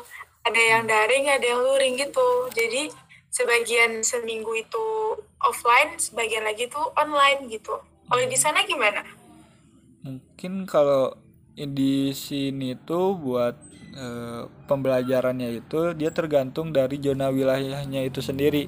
Ada 0.45 0.61
yang 0.61 0.83
daring, 0.87 1.31
ada 1.31 1.47
yang 1.47 1.61
luring 1.63 1.95
gitu. 1.97 2.51
Jadi 2.53 2.91
sebagian 3.31 4.03
seminggu 4.03 4.53
itu 4.59 4.85
offline, 5.41 5.97
sebagian 5.97 6.45
lagi 6.45 6.67
tuh 6.67 6.91
online 6.99 7.47
gitu. 7.47 7.79
Kalau 8.11 8.25
di 8.27 8.39
sana 8.39 8.67
gimana? 8.67 9.07
Mungkin 10.03 10.67
kalau 10.67 11.15
di 11.55 12.11
sini 12.11 12.75
tuh 12.75 13.15
buat 13.15 13.55
eh, 13.95 14.43
pembelajarannya 14.67 15.63
itu 15.63 15.95
dia 15.95 16.11
tergantung 16.11 16.75
dari 16.75 16.99
zona 16.99 17.31
wilayahnya 17.31 18.03
itu 18.03 18.19
sendiri. 18.19 18.67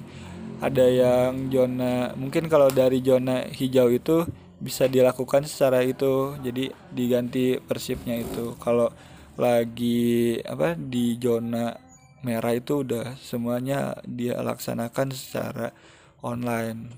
Ada 0.62 0.86
yang 0.86 1.50
zona 1.50 2.14
mungkin 2.14 2.46
kalau 2.46 2.70
dari 2.70 3.02
zona 3.02 3.50
hijau 3.50 3.90
itu 3.90 4.22
bisa 4.62 4.86
dilakukan 4.86 5.44
secara 5.44 5.82
itu. 5.82 6.38
Jadi 6.38 6.70
diganti 6.94 7.58
persipnya 7.58 8.16
itu. 8.16 8.54
Kalau 8.62 8.88
lagi 9.34 10.38
apa 10.44 10.78
di 10.78 11.18
zona 11.18 11.74
merah 12.22 12.54
itu 12.54 12.86
udah 12.86 13.18
semuanya 13.18 13.98
dia 14.06 14.38
laksanakan 14.38 15.10
secara 15.10 15.74
online. 16.22 16.94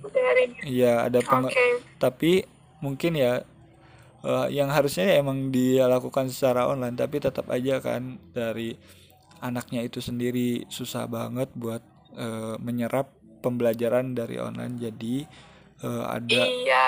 Iya, 0.61 1.09
ada 1.09 1.21
penge- 1.25 1.49
Oke. 1.51 1.67
tapi 1.97 2.45
mungkin 2.85 3.17
ya 3.17 3.41
eh, 4.21 4.49
yang 4.53 4.69
harusnya 4.69 5.17
emang 5.17 5.49
dia 5.49 5.89
lakukan 5.89 6.29
secara 6.29 6.69
online 6.69 6.93
tapi 6.93 7.17
tetap 7.17 7.49
aja 7.49 7.81
kan 7.81 8.21
dari 8.37 8.77
anaknya 9.41 9.85
itu 9.85 10.05
sendiri 10.05 10.69
susah 10.69 11.09
banget 11.09 11.49
buat 11.57 11.81
eh, 12.17 12.57
menyerap 12.61 13.09
pembelajaran 13.41 14.13
dari 14.13 14.37
online 14.37 14.77
jadi 14.77 15.17
eh, 15.85 16.05
ada 16.09 16.43
Iya. 16.49 16.87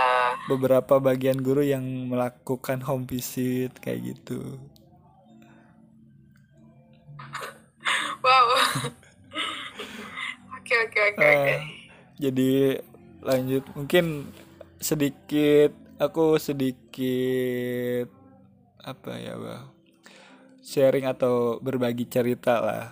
beberapa 0.48 0.96
bagian 0.96 1.38
guru 1.38 1.60
yang 1.60 1.84
melakukan 2.08 2.80
home 2.80 3.04
visit 3.04 3.76
kayak 3.78 4.16
gitu 4.16 4.56
Wow. 8.20 8.46
Oke 10.58 10.74
oke 10.82 10.98
oke 11.14 11.22
oke. 11.22 11.52
Eh, 11.54 11.62
jadi 12.18 12.82
lanjut 13.22 13.62
mungkin 13.78 14.26
sedikit 14.82 15.70
aku 15.96 16.34
sedikit 16.36 18.10
apa 18.82 19.12
ya 19.14 19.38
bah 19.38 19.62
sharing 20.60 21.06
atau 21.06 21.62
berbagi 21.62 22.10
cerita 22.10 22.58
lah 22.58 22.84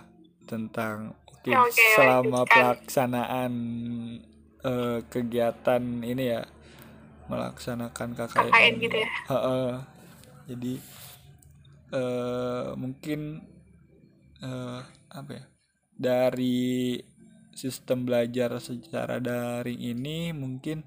tentang 0.47 1.11
mungkin 1.27 1.51
Ya, 1.51 1.61
oke, 1.61 1.83
selama 1.93 2.41
pelaksanaan 2.47 3.51
eh, 4.65 4.99
kegiatan 5.05 5.83
ini 6.01 6.33
ya 6.33 6.41
melaksanakan 7.29 8.09
KKN, 8.13 8.49
KKN 8.53 8.73
gitu 8.81 8.97
ya? 9.01 9.09
Heeh. 9.29 9.69
jadi 10.45 10.73
eh, 11.93 12.69
mungkin 12.77 13.19
eh, 14.41 14.81
apa 15.09 15.31
ya 15.31 15.45
dari 15.95 16.99
sistem 17.55 18.03
belajar 18.03 18.59
secara 18.59 19.17
daring 19.23 19.79
ini 19.79 20.35
mungkin 20.35 20.83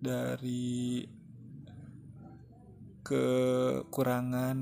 dari 0.00 1.04
kekurangan 3.06 4.56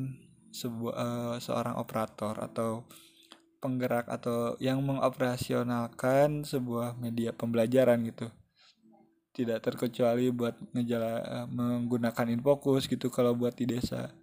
sebuah 0.50 0.94
eh, 0.94 1.37
seorang 1.40 1.78
operator 1.80 2.37
atau 2.37 2.85
penggerak 3.64 4.12
atau 4.12 4.61
yang 4.61 4.85
mengoperasionalkan 4.85 6.44
sebuah 6.44 7.00
media 7.00 7.33
pembelajaran 7.33 8.04
gitu 8.04 8.28
tidak 9.35 9.67
terkecuali 9.67 10.31
buat 10.31 10.55
ngejala 10.73 11.12
eh, 11.21 11.47
menggunakan 11.50 12.31
infokus 12.31 12.87
gitu 12.87 13.11
kalau 13.11 13.35
buat 13.35 13.59
di 13.59 13.67
desa. 13.67 14.14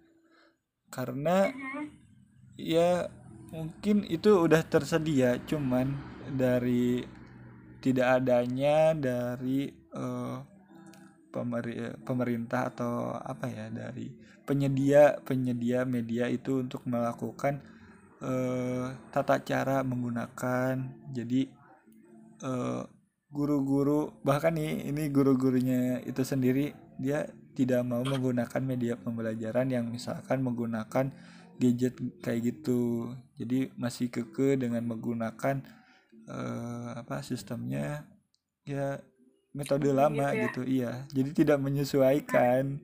Karena 0.88 1.52
ya 2.56 3.06
mungkin 3.52 4.08
itu 4.08 4.48
udah 4.48 4.64
tersedia 4.64 5.36
cuman 5.44 5.92
dari 6.32 7.04
tidak 7.84 8.24
adanya 8.24 8.96
dari 8.96 9.68
eh, 9.68 10.38
pemerintah 12.04 12.72
atau 12.72 13.16
apa 13.16 13.48
ya 13.48 13.68
dari 13.72 14.12
penyedia 14.44 15.16
penyedia 15.24 15.88
media 15.88 16.28
itu 16.28 16.60
untuk 16.60 16.84
melakukan 16.88 17.60
eh, 18.24 18.86
tata 19.12 19.36
cara 19.44 19.84
menggunakan. 19.84 20.74
Jadi 21.12 21.42
eh, 22.42 22.82
guru-guru 23.32 24.12
bahkan 24.20 24.52
nih 24.52 24.92
ini 24.92 25.08
guru-gurunya 25.08 26.04
itu 26.04 26.20
sendiri 26.22 26.76
dia 27.00 27.24
tidak 27.56 27.80
mau 27.84 28.04
menggunakan 28.04 28.60
media 28.64 28.94
pembelajaran 28.96 29.68
yang 29.72 29.88
misalkan 29.88 30.44
menggunakan 30.44 31.12
gadget 31.56 31.96
kayak 32.20 32.40
gitu 32.52 33.12
jadi 33.40 33.72
masih 33.76 34.08
keke 34.12 34.56
dengan 34.60 34.84
menggunakan 34.84 35.64
eh, 36.28 36.90
apa 36.96 37.24
sistemnya 37.24 38.04
ya 38.64 39.00
metode 39.52 39.92
lama 39.92 40.32
Gitu 40.32 40.36
ya. 40.36 40.42
gitu 40.48 40.60
iya 40.64 40.92
jadi 41.12 41.30
tidak 41.32 41.58
menyesuaikan 41.60 42.80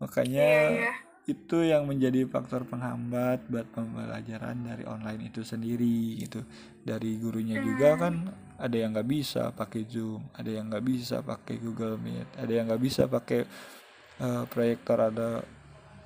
makanya 0.00 0.44
Iya, 0.44 0.68
iya. 0.76 0.92
Itu 1.24 1.64
yang 1.64 1.88
menjadi 1.88 2.28
faktor 2.28 2.68
penghambat 2.68 3.48
buat 3.48 3.64
pembelajaran 3.72 4.60
dari 4.60 4.84
online 4.84 5.32
itu 5.32 5.40
sendiri 5.40 6.20
gitu. 6.20 6.44
Dari 6.84 7.16
gurunya 7.16 7.56
juga 7.56 7.96
kan 7.96 8.28
ada 8.60 8.76
yang 8.76 8.92
nggak 8.92 9.08
bisa 9.08 9.50
pakai 9.50 9.82
zoom 9.88 10.30
ada 10.36 10.46
yang 10.46 10.70
nggak 10.70 10.84
bisa 10.84 11.24
pakai 11.24 11.58
google 11.58 11.98
meet 11.98 12.28
ada 12.38 12.52
yang 12.54 12.70
nggak 12.70 12.82
bisa 12.84 13.10
pakai 13.10 13.42
eh, 14.20 14.44
proyektor 14.46 14.98
ada 15.00 15.42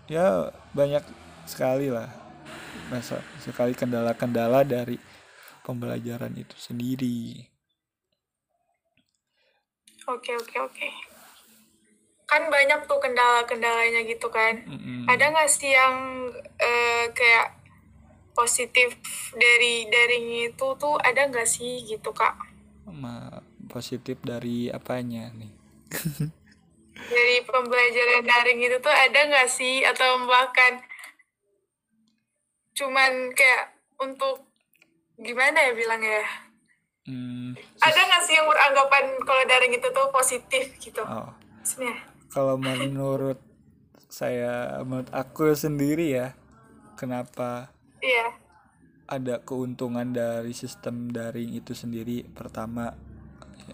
ya 0.07 0.55
banyak 0.71 1.03
sekali 1.51 1.91
lah. 1.91 2.09
Masa 2.89 3.21
sekali 3.43 3.75
kendala-kendala 3.75 4.63
dari 4.63 4.97
pembelajaran 5.67 6.33
itu 6.39 6.57
sendiri. 6.57 7.45
Oke, 10.09 10.33
oke, 10.33 10.57
oke. 10.57 11.08
Kan 12.29 12.53
banyak 12.53 12.85
tuh 12.85 13.01
kendala-kendalanya 13.01 14.05
gitu 14.05 14.29
kan. 14.29 14.61
Mm-mm. 14.69 15.09
Ada 15.09 15.33
nggak 15.33 15.49
sih 15.49 15.73
yang 15.73 16.29
eh, 16.61 17.09
kayak 17.17 17.57
positif 18.37 18.95
dari 19.35 19.89
daring 19.89 20.53
itu 20.53 20.67
tuh 20.79 20.95
ada 21.01 21.27
nggak 21.27 21.49
sih 21.49 21.83
gitu 21.89 22.13
kak? 22.15 22.37
Ma- 22.87 23.43
positif 23.69 24.17
dari 24.25 24.73
apanya 24.73 25.29
nih 25.37 25.53
Dari 27.13 27.37
pembelajaran 27.45 28.25
daring 28.25 28.61
itu 28.65 28.77
tuh 28.81 28.93
ada 28.93 29.21
nggak 29.29 29.49
sih 29.49 29.85
atau 29.85 30.25
bahkan 30.25 30.81
cuman 32.73 33.33
kayak 33.35 33.75
untuk 33.99 34.45
gimana 35.19 35.59
ya 35.69 35.73
bilang 35.75 35.99
ya? 35.99 36.23
Hmm, 37.09 37.57
Ada 37.81 38.01
nggak 38.07 38.23
sih 38.23 38.37
yang 38.39 38.47
beranggapan 38.47 39.05
kalau 39.25 39.43
daring 39.49 39.73
itu 39.75 39.89
tuh 39.91 40.07
positif 40.15 40.65
gitu? 40.79 41.03
oh? 41.03 41.33
Kalau 42.29 42.57
menurut 42.61 43.41
saya 44.09 44.81
menurut 44.85 45.13
aku 45.13 45.53
sendiri 45.53 46.17
ya 46.17 46.33
kenapa 46.97 47.73
Iya. 47.99 48.31
ada 49.09 49.41
keuntungan 49.43 50.13
dari 50.13 50.53
sistem 50.55 51.09
daring 51.11 51.57
itu 51.57 51.73
sendiri? 51.75 52.25
Pertama 52.25 52.95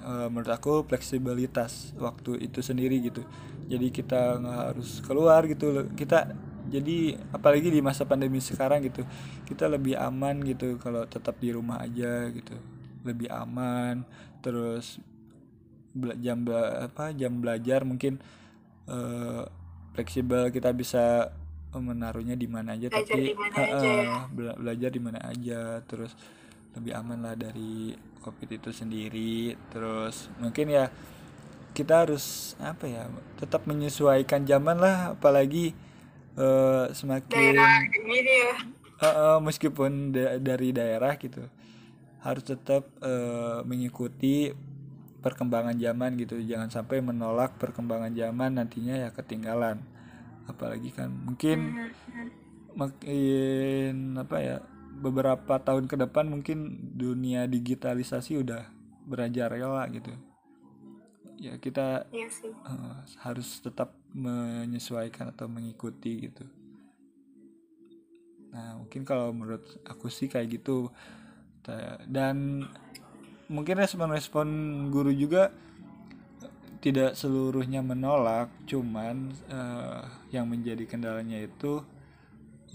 eh, 0.00 0.26
menurut 0.30 0.50
aku 0.50 0.86
fleksibilitas 0.86 1.94
waktu 1.98 2.46
itu 2.46 2.62
sendiri 2.62 2.98
gitu. 3.04 3.22
Jadi 3.70 3.88
kita 3.90 4.38
nggak 4.42 4.60
harus 4.74 5.00
keluar 5.04 5.46
gitu 5.48 5.88
kita 5.96 6.30
jadi 6.64 7.20
apalagi 7.30 7.68
di 7.68 7.84
masa 7.84 8.08
pandemi 8.08 8.40
sekarang 8.40 8.80
gitu 8.88 9.04
kita 9.44 9.68
lebih 9.68 10.00
aman 10.00 10.40
gitu 10.42 10.80
kalau 10.80 11.04
tetap 11.04 11.36
di 11.38 11.52
rumah 11.52 11.84
aja 11.84 12.30
gitu. 12.32 12.56
Lebih 13.04 13.28
aman 13.28 14.02
terus 14.40 15.00
jam 16.18 16.42
apa 16.50 17.14
jam 17.14 17.38
belajar 17.38 17.86
mungkin 17.86 18.18
eh, 18.86 19.42
fleksibel 19.92 20.48
kita 20.48 20.70
bisa 20.70 21.30
menaruhnya 21.72 22.34
di 22.34 22.46
mana 22.46 22.72
aja 22.72 22.86
Belajar 22.86 23.02
tapi 23.10 23.34
mana 23.34 23.56
aja 23.58 23.82
ya. 23.82 24.16
bela- 24.30 24.54
belajar 24.54 24.90
di 24.90 25.00
mana 25.00 25.18
aja 25.20 25.60
terus 25.82 26.14
lebih 26.72 26.94
aman 26.94 27.18
lah 27.20 27.34
dari 27.34 27.94
covid 28.20 28.48
itu 28.52 28.70
sendiri 28.70 29.54
terus 29.68 30.30
mungkin 30.38 30.70
ya 30.70 30.86
kita 31.70 32.06
harus 32.06 32.54
apa 32.58 32.86
ya 32.86 33.10
tetap 33.34 33.66
menyesuaikan 33.66 34.46
zaman 34.46 34.78
lah 34.78 35.18
apalagi 35.18 35.74
eh, 36.34 36.86
semakin 36.90 37.30
Daerah 37.30 37.74
gini 37.90 38.18
ya. 38.22 38.54
Heeh, 38.94 39.36
meskipun 39.42 40.14
da- 40.14 40.38
dari 40.38 40.70
daerah 40.70 41.18
gitu 41.18 41.42
harus 42.22 42.44
tetap 42.46 42.86
eh, 43.02 43.60
mengikuti 43.62 44.54
perkembangan 45.24 45.72
zaman 45.80 46.20
gitu. 46.20 46.36
Jangan 46.44 46.68
sampai 46.68 47.00
menolak 47.00 47.56
perkembangan 47.56 48.12
zaman 48.12 48.60
nantinya 48.60 49.08
ya 49.08 49.10
ketinggalan. 49.16 49.80
Apalagi 50.44 50.92
kan 50.92 51.08
mungkin 51.08 51.72
makin 52.76 54.20
apa 54.20 54.36
ya 54.44 54.56
beberapa 55.00 55.56
tahun 55.58 55.88
ke 55.88 55.96
depan 56.06 56.28
mungkin 56.28 56.90
dunia 56.92 57.48
digitalisasi 57.48 58.44
udah 58.44 58.68
merajalela 59.08 59.88
gitu. 59.88 60.12
Ya 61.40 61.56
kita 61.58 62.06
Iya 62.12 62.28
sih. 62.30 62.52
eh, 62.52 62.96
harus 63.24 63.58
tetap 63.64 63.96
menyesuaikan 64.14 65.32
atau 65.32 65.48
mengikuti 65.48 66.30
gitu. 66.30 66.44
Nah 68.54 68.78
mungkin 68.78 69.02
kalau 69.02 69.34
menurut 69.34 69.64
aku 69.88 70.12
sih 70.12 70.28
kayak 70.28 70.60
gitu. 70.60 70.92
Dan 72.04 72.68
mungkin 73.48 73.76
respon-respon 73.80 74.48
guru 74.88 75.12
juga 75.12 75.52
tidak 76.84 77.16
seluruhnya 77.16 77.80
menolak 77.80 78.52
cuman 78.68 79.32
eh, 79.48 80.02
yang 80.36 80.44
menjadi 80.44 80.84
kendalanya 80.84 81.40
itu 81.40 81.80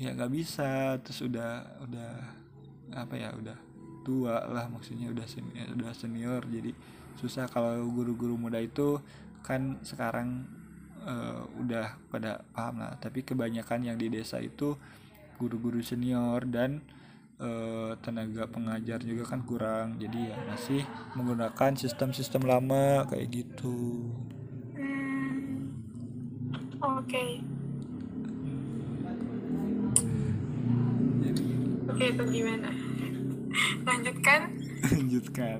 ya 0.02 0.16
nggak 0.18 0.34
bisa 0.34 0.98
terus 1.06 1.22
udah 1.22 1.84
udah 1.86 2.12
apa 2.98 3.14
ya 3.14 3.30
udah 3.38 3.58
tua 4.02 4.48
lah 4.50 4.66
maksudnya 4.72 5.14
udah 5.14 5.28
senior, 5.30 5.70
udah 5.78 5.92
senior 5.94 6.42
jadi 6.50 6.72
susah. 7.22 7.46
Kalau 7.52 7.84
guru-guru 7.92 8.34
muda 8.40 8.58
itu 8.58 8.98
kan 9.46 9.78
sekarang 9.86 10.50
eh, 11.06 11.42
udah 11.62 12.02
pada 12.10 12.42
paham 12.50 12.82
lah 12.82 12.98
tapi 12.98 13.22
kebanyakan 13.22 13.94
yang 13.94 13.98
di 14.02 14.10
desa 14.10 14.42
itu 14.42 14.74
guru-guru 15.38 15.86
senior 15.86 16.44
dan 16.50 16.82
eh, 17.39 17.91
tenaga 17.99 18.43
pengajar 18.45 18.99
juga 19.02 19.23
kan 19.25 19.41
kurang 19.41 19.95
jadi 19.95 20.36
ya 20.36 20.38
masih 20.45 20.84
menggunakan 21.15 21.71
sistem-sistem 21.75 22.43
lama 22.43 23.08
kayak 23.08 23.28
gitu 23.32 24.08
Hmm. 24.75 25.71
Oke. 26.80 27.25
jadi 31.19 31.43
Oke, 31.89 32.06
itu 32.12 32.23
gimana? 32.32 32.69
Lanjutkan. 33.88 34.41
lanjutkan 34.80 35.60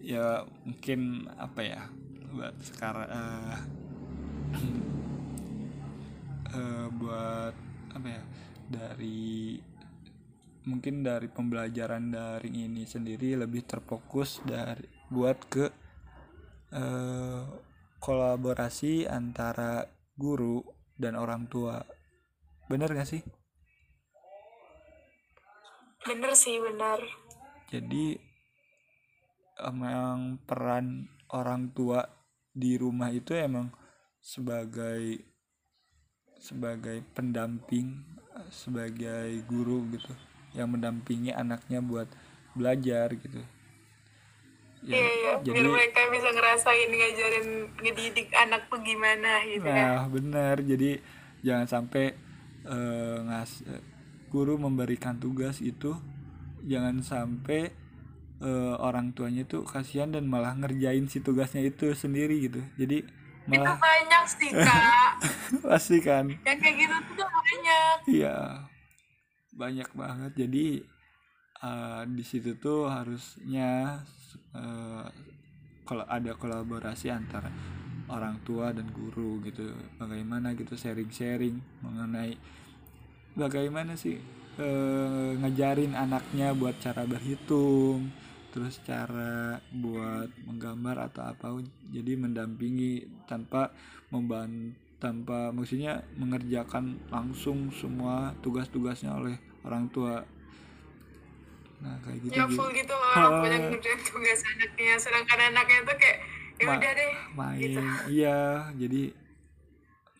ya 0.00 0.42
mungkin 0.62 1.26
apa 1.34 1.60
ya 1.60 1.82
buat 2.30 2.54
sekarang 2.62 3.10
eh, 3.10 3.58
eh, 6.50 6.86
buat 6.94 7.54
apa 7.90 8.06
ya 8.08 8.22
dari 8.70 9.58
mungkin 10.70 11.02
dari 11.02 11.26
pembelajaran 11.26 12.14
daring 12.14 12.70
ini 12.70 12.86
sendiri 12.86 13.34
lebih 13.34 13.66
terfokus 13.66 14.38
dari 14.46 14.86
buat 15.10 15.38
ke 15.50 15.66
eh, 16.70 17.42
kolaborasi 17.98 19.10
antara 19.10 19.82
guru 20.14 20.62
dan 20.94 21.18
orang 21.18 21.50
tua 21.50 21.82
bener 22.70 22.94
gak 22.94 23.10
sih 23.10 23.22
Bener 26.00 26.32
sih, 26.32 26.56
bener. 26.56 26.96
jadi 27.68 28.16
emang 29.60 30.40
peran 30.48 31.12
orang 31.28 31.68
tua 31.76 32.08
di 32.50 32.80
rumah 32.80 33.12
itu 33.12 33.36
emang 33.36 33.68
sebagai 34.20 35.20
sebagai 36.40 37.04
pendamping 37.12 38.19
sebagai 38.48 39.44
guru 39.44 39.84
gitu 39.92 40.12
yang 40.56 40.72
mendampingi 40.72 41.30
anaknya 41.30 41.78
buat 41.84 42.08
belajar 42.56 43.12
gitu 43.14 43.44
ya 43.44 43.48
Iya, 44.80 44.96
iya. 44.96 45.32
jadi 45.44 45.60
Biar 45.60 45.76
mereka 45.76 46.00
bisa 46.08 46.28
ngerasain 46.32 46.88
ngajarin, 46.88 47.48
ngedidik 47.84 48.32
anak 48.32 48.64
tuh 48.72 48.80
gimana 48.80 49.44
gitu 49.44 49.68
kan. 49.68 49.76
nah 49.76 50.00
benar 50.08 50.56
jadi 50.64 51.04
jangan 51.44 51.68
sampai 51.68 52.16
eh, 52.64 53.16
ngas 53.28 53.60
eh, 53.68 53.84
guru 54.32 54.56
memberikan 54.56 55.20
tugas 55.20 55.60
itu 55.60 55.92
jangan 56.64 57.04
sampai 57.04 57.76
eh, 58.40 58.74
orang 58.80 59.12
tuanya 59.12 59.44
itu 59.44 59.60
kasihan 59.68 60.08
dan 60.08 60.24
malah 60.24 60.56
ngerjain 60.56 61.04
si 61.12 61.20
tugasnya 61.20 61.60
itu 61.60 61.92
sendiri 61.92 62.40
gitu 62.40 62.64
jadi 62.80 63.04
Itu 63.46 63.56
malah 63.56 63.76
banyak 63.76 64.24
sih, 64.28 64.50
Kak. 64.66 65.10
pasti 65.62 65.96
kan 65.98 66.28
Yang 66.42 66.58
kayak 66.60 66.74
gitu 66.78 66.96
tuh 67.14 67.28
banyak. 67.28 67.96
iya 68.08 68.36
banyak 69.52 69.90
banget 69.92 70.32
jadi 70.38 70.66
eh, 71.60 72.02
di 72.06 72.24
situ 72.24 72.54
tuh 72.56 72.86
harusnya 72.86 74.00
eh, 74.52 75.06
kalau 75.82 76.04
ada 76.06 76.32
kolaborasi 76.32 77.10
antara 77.10 77.50
orang 78.06 78.38
tua 78.42 78.70
dan 78.70 78.86
guru 78.90 79.42
gitu 79.42 79.70
bagaimana 79.96 80.54
gitu 80.54 80.74
sharing-sharing 80.74 81.58
mengenai 81.82 82.38
bagaimana 83.34 83.94
sih 83.94 84.18
eh, 84.56 85.30
ngajarin 85.36 85.94
anaknya 85.94 86.54
buat 86.54 86.78
cara 86.78 87.02
berhitung 87.04 88.10
terus 88.50 88.82
cara 88.82 89.62
buat 89.70 90.26
menggambar 90.46 91.10
atau 91.10 91.22
apa 91.30 91.46
jadi 91.94 92.18
mendampingi 92.18 93.06
tanpa 93.30 93.70
memban 94.10 94.74
tanpa 95.00 95.48
maksudnya 95.54 96.04
mengerjakan 96.18 96.98
langsung 97.08 97.72
semua 97.72 98.36
tugas-tugasnya 98.44 99.16
oleh 99.16 99.36
orang 99.64 99.88
tua. 99.88 100.20
Nah 101.80 101.96
kayak 102.04 102.20
gitu 102.28 102.36
ya 102.36 102.44
full 102.50 102.68
gitu 102.76 102.92
loh 102.92 103.10
orang 103.16 103.32
punya 103.42 103.58
ngerjain 103.70 104.00
tugas 104.04 104.40
anaknya 104.44 104.94
sedangkan 105.00 105.38
anaknya 105.54 105.78
tuh 105.88 105.96
kayak 105.96 106.18
ya 106.60 106.66
Ma- 106.68 106.76
udah 106.76 106.92
deh 106.92 107.12
main. 107.32 107.60
gitu. 107.64 107.80
Iya 108.12 108.38
jadi 108.76 109.02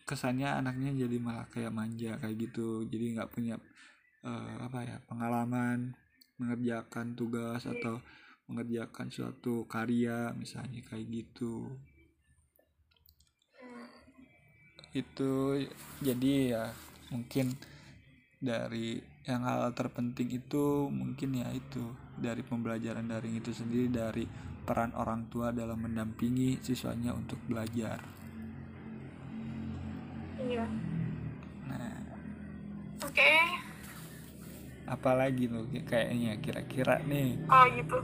kesannya 0.09 0.49
anaknya 0.59 1.05
jadi 1.05 1.17
malah 1.21 1.45
kayak 1.53 1.71
manja 1.71 2.17
kayak 2.17 2.35
gitu. 2.49 2.83
Jadi 2.89 3.05
nggak 3.15 3.29
punya 3.31 3.55
eh, 4.25 4.55
apa 4.57 4.79
ya 4.81 4.97
pengalaman 5.05 5.93
mengerjakan 6.41 7.13
tugas 7.13 7.69
atau 7.69 8.01
mengerjakan 8.49 9.13
suatu 9.13 9.69
karya 9.69 10.33
misalnya 10.33 10.81
kayak 10.81 11.05
gitu. 11.07 11.69
Itu 14.91 15.61
jadi 16.01 16.31
ya 16.57 16.65
mungkin 17.13 17.53
dari 18.41 18.97
yang 19.29 19.45
hal 19.45 19.69
terpenting 19.77 20.33
itu 20.33 20.89
mungkin 20.89 21.37
ya 21.37 21.47
itu 21.53 21.93
dari 22.17 22.41
pembelajaran 22.41 23.05
daring 23.05 23.37
itu 23.37 23.53
sendiri 23.53 23.87
dari 23.87 24.25
peran 24.65 24.97
orang 24.97 25.29
tua 25.29 25.53
dalam 25.53 25.77
mendampingi 25.85 26.57
siswanya 26.65 27.13
untuk 27.13 27.37
belajar. 27.45 28.01
iya. 30.41 30.65
Nah, 31.69 32.01
oke 33.05 33.31
apalagi 34.85 35.47
tuh 35.47 35.65
kayaknya 35.85 36.37
kira-kira 36.39 36.99
nih 37.03 37.37
oh 37.47 37.65
gitu 37.75 37.97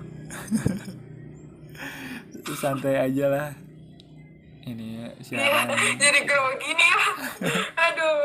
santai 2.58 2.98
aja 2.98 3.26
lah. 3.28 3.50
Ini 4.68 4.88
Iya, 5.00 5.24
siaran 5.24 5.68
jadi 6.04 6.20
grogi 6.28 6.72
nih 6.76 6.90
ya 6.92 7.04
aduh 7.88 8.16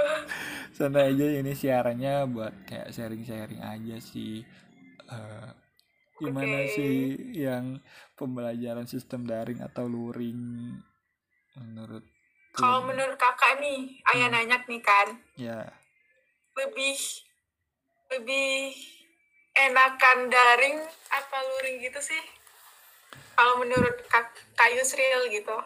santai 0.74 1.14
aja 1.14 1.26
ini 1.38 1.52
siarannya 1.54 2.26
buat 2.26 2.54
kayak 2.66 2.90
sharing-sharing 2.90 3.62
aja 3.62 3.96
sih. 4.02 4.42
Eh, 5.06 5.48
gimana 6.18 6.66
Oke. 6.66 6.72
sih 6.72 6.94
yang 7.34 7.78
pembelajaran 8.14 8.86
sistem 8.86 9.26
daring 9.26 9.58
atau 9.60 9.86
luring 9.86 10.70
menurut 11.58 12.06
kalau 12.52 12.84
menurut 12.84 13.16
kakak 13.16 13.58
nih 13.58 14.00
ayah 14.12 14.28
Hmm. 14.28 14.34
nanya 14.38 14.56
nih 14.66 14.80
kan 14.80 15.08
ya 15.36 15.60
lebih 16.54 16.96
lebih 18.12 18.76
enakan 19.52 20.28
daring 20.28 20.76
apa 21.12 21.36
luring 21.48 21.80
gitu 21.80 22.00
sih 22.00 22.22
kalau 23.32 23.60
menurut 23.60 23.96
kak 24.08 24.28
Kak 24.56 24.70
Yusril 24.76 25.32
gitu 25.32 25.56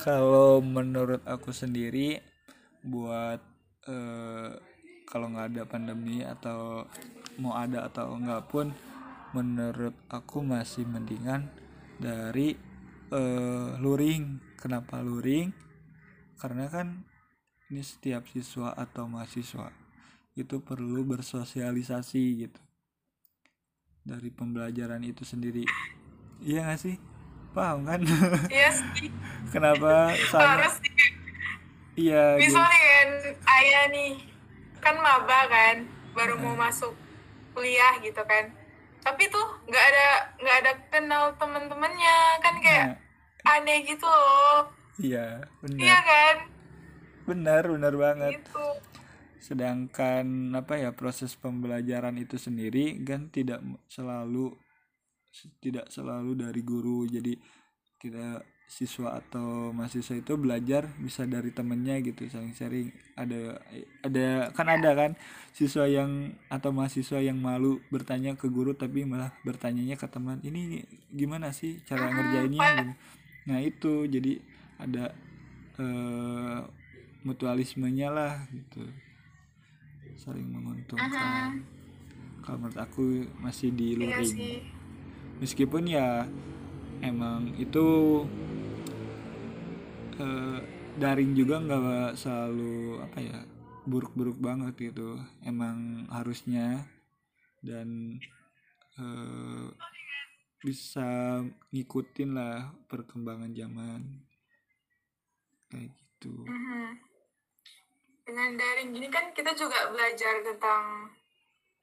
Kalau 0.00 0.62
menurut 0.64 1.20
aku 1.28 1.52
sendiri 1.52 2.22
buat 2.80 3.40
eh, 3.84 4.50
kalau 5.04 5.26
nggak 5.34 5.48
ada 5.52 5.62
pandemi 5.66 6.22
atau 6.24 6.86
mau 7.36 7.58
ada 7.58 7.90
atau 7.90 8.16
enggak 8.16 8.48
pun 8.48 8.72
menurut 9.36 9.92
aku 10.08 10.40
masih 10.40 10.86
mendingan 10.88 11.50
dari 12.00 12.56
eh, 13.12 13.70
luring. 13.82 14.56
Kenapa 14.56 15.02
luring? 15.04 15.52
Karena 16.40 16.70
kan 16.70 17.04
ini 17.68 17.82
setiap 17.84 18.24
siswa 18.30 18.72
atau 18.72 19.04
mahasiswa 19.10 19.79
itu 20.40 20.56
perlu 20.64 21.04
bersosialisasi 21.04 22.22
gitu. 22.46 22.60
Dari 24.00 24.32
pembelajaran 24.32 25.04
itu 25.04 25.22
sendiri. 25.22 25.64
Iya 26.40 26.64
nggak 26.64 26.80
sih? 26.80 26.96
Paham 27.52 27.84
kan? 27.84 28.00
iya 28.54 28.70
sih. 28.72 29.12
Kenapa 29.52 30.14
sih. 30.80 30.92
Iya 32.00 32.38
misalnya 32.40 32.80
kan 32.80 33.08
ayah 33.60 33.84
nih 33.92 34.12
kan 34.80 34.96
maba 34.96 35.40
kan 35.52 35.76
baru 36.16 36.40
mau 36.40 36.56
Hmm. 36.56 36.64
masuk 36.64 36.92
kuliah 37.52 38.00
gitu 38.00 38.22
kan. 38.24 38.48
Tapi 39.00 39.28
tuh 39.28 39.46
nggak 39.68 39.84
ada 39.92 40.06
nggak 40.40 40.56
ada 40.64 40.72
kenal 40.88 41.24
temen-temennya 41.36 42.18
kan 42.40 42.54
kayak 42.60 42.86
Nah, 43.44 43.56
aneh 43.56 43.84
gitu 43.84 44.04
loh. 44.08 44.68
Iya 44.96 45.44
iya 45.76 45.96
benar 45.96 46.00
kan? 46.04 46.36
Benar 47.28 47.62
benar 47.68 47.94
banget. 47.96 48.32
Gitu 48.40 48.66
sedangkan 49.40 50.52
apa 50.52 50.76
ya 50.76 50.92
proses 50.92 51.32
pembelajaran 51.32 52.14
itu 52.20 52.36
sendiri 52.36 53.00
kan 53.08 53.32
tidak 53.32 53.64
selalu 53.88 54.52
tidak 55.64 55.88
selalu 55.88 56.36
dari 56.36 56.60
guru. 56.60 57.08
Jadi 57.08 57.34
kita 57.96 58.44
siswa 58.70 59.18
atau 59.18 59.74
mahasiswa 59.74 60.14
itu 60.14 60.38
belajar 60.38 60.86
bisa 61.02 61.26
dari 61.26 61.50
temennya 61.50 61.98
gitu 62.04 62.28
saling 62.30 62.54
sharing. 62.54 62.92
Ada 63.18 63.58
ada 64.06 64.28
kan 64.54 64.68
ada 64.70 64.90
kan 64.94 65.10
siswa 65.56 65.88
yang 65.90 66.36
atau 66.46 66.70
mahasiswa 66.70 67.18
yang 67.18 67.40
malu 67.40 67.82
bertanya 67.90 68.38
ke 68.38 68.46
guru 68.46 68.76
tapi 68.76 69.02
malah 69.02 69.34
bertanyanya 69.42 69.98
ke 69.98 70.06
teman 70.06 70.38
ini 70.46 70.86
gimana 71.10 71.50
sih 71.50 71.82
cara 71.88 72.12
ngerjainnya? 72.12 72.68
Gitu. 72.78 72.92
Nah 73.50 73.58
itu 73.64 73.92
jadi 74.06 74.32
ada 74.78 75.04
eh, 75.80 76.60
mutualismenya 77.26 78.08
lah 78.12 78.34
gitu 78.54 78.86
saling 80.20 80.52
menguntungkan. 80.52 81.64
Kalau 82.44 82.56
menurut 82.60 82.76
aku 82.76 83.24
masih 83.40 83.72
di 83.72 83.96
iya 83.96 84.20
luring 84.20 84.36
sih. 84.36 84.56
Meskipun 85.40 85.88
ya 85.88 86.28
emang 87.00 87.56
itu 87.56 87.86
eh, 90.20 90.60
daring 91.00 91.32
juga 91.32 91.64
nggak 91.64 92.20
selalu 92.20 93.00
apa 93.00 93.18
ya 93.24 93.38
buruk-buruk 93.88 94.36
banget 94.36 94.92
gitu. 94.92 95.16
Emang 95.40 96.04
harusnya 96.12 96.84
dan 97.64 98.20
eh, 99.00 99.66
bisa 100.60 101.40
ngikutin 101.72 102.30
lah 102.36 102.76
perkembangan 102.92 103.56
zaman. 103.56 104.00
Kayak 105.72 105.96
gitu. 105.96 106.44
Mhm. 106.44 107.09
Dengan 108.40 108.56
daring 108.56 108.96
gini 108.96 109.08
kan 109.12 109.36
kita 109.36 109.52
juga 109.52 109.92
belajar 109.92 110.40
tentang 110.40 111.12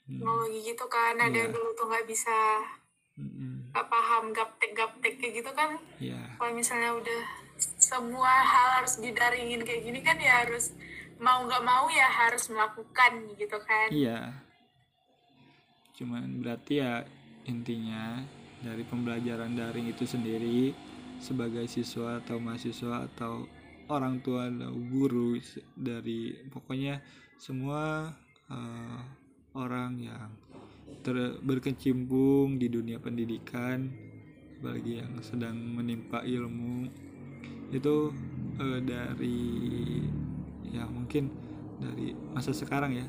Hmm, 0.07 0.23
teknologi 0.23 0.59
gitu 0.65 0.85
kan 0.87 1.13
ada 1.13 1.35
yang 1.35 1.51
Iya. 1.51 1.55
dulu 1.59 1.69
tuh 1.75 1.85
nggak 1.85 2.07
bisa 2.07 2.63
mm-mm. 3.19 3.69
nggak 3.69 3.87
paham 3.91 4.31
gaptek 4.31 4.71
gaptek 4.71 5.19
kayak 5.19 5.43
gitu 5.43 5.51
kan 5.51 5.75
ya 5.99 6.17
kalau 6.39 6.55
misalnya 6.55 6.95
udah 6.95 7.21
semua 7.75 8.31
hal 8.41 8.81
harus 8.81 8.97
didaringin 8.97 9.61
kayak 9.61 9.83
gini 9.83 9.99
kan 9.99 10.15
ya 10.17 10.47
harus 10.47 10.71
mau 11.19 11.43
nggak 11.43 11.59
mau 11.59 11.91
ya 11.91 12.07
harus 12.07 12.47
melakukan 12.47 13.11
gitu 13.35 13.59
kan 13.61 13.91
Iya. 13.91 14.31
Cuman 15.99 16.39
berarti 16.39 16.79
ya 16.79 17.03
intinya 17.43 18.23
dari 18.63 18.87
pembelajaran 18.87 19.53
daring 19.53 19.91
itu 19.91 20.07
sendiri 20.07 20.71
sebagai 21.19 21.67
siswa 21.67 22.23
atau 22.23 22.39
mahasiswa 22.39 23.05
atau 23.11 23.43
orang 23.87 24.19
tua 24.19 24.51
guru 24.91 25.39
dari 25.75 26.35
pokoknya 26.51 26.99
semua 27.39 28.11
eh, 28.51 29.01
orang 29.55 29.91
yang 29.99 30.29
ter- 31.01 31.39
berkecimpung 31.41 32.59
di 32.59 32.67
dunia 32.67 32.99
pendidikan 32.99 33.87
apalagi 34.57 34.99
yang 35.05 35.13
sedang 35.21 35.55
menimpa 35.55 36.25
ilmu 36.25 36.89
itu 37.71 38.11
eh, 38.59 38.79
dari 38.83 39.39
ya 40.67 40.83
mungkin 40.89 41.31
dari 41.77 42.11
masa 42.33 42.51
sekarang 42.51 42.97
ya 42.97 43.07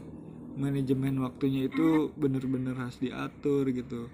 manajemen 0.59 1.23
waktunya 1.23 1.71
itu 1.71 2.11
bener-bener 2.19 2.75
harus 2.75 2.99
diatur 2.99 3.71
gitu 3.71 4.11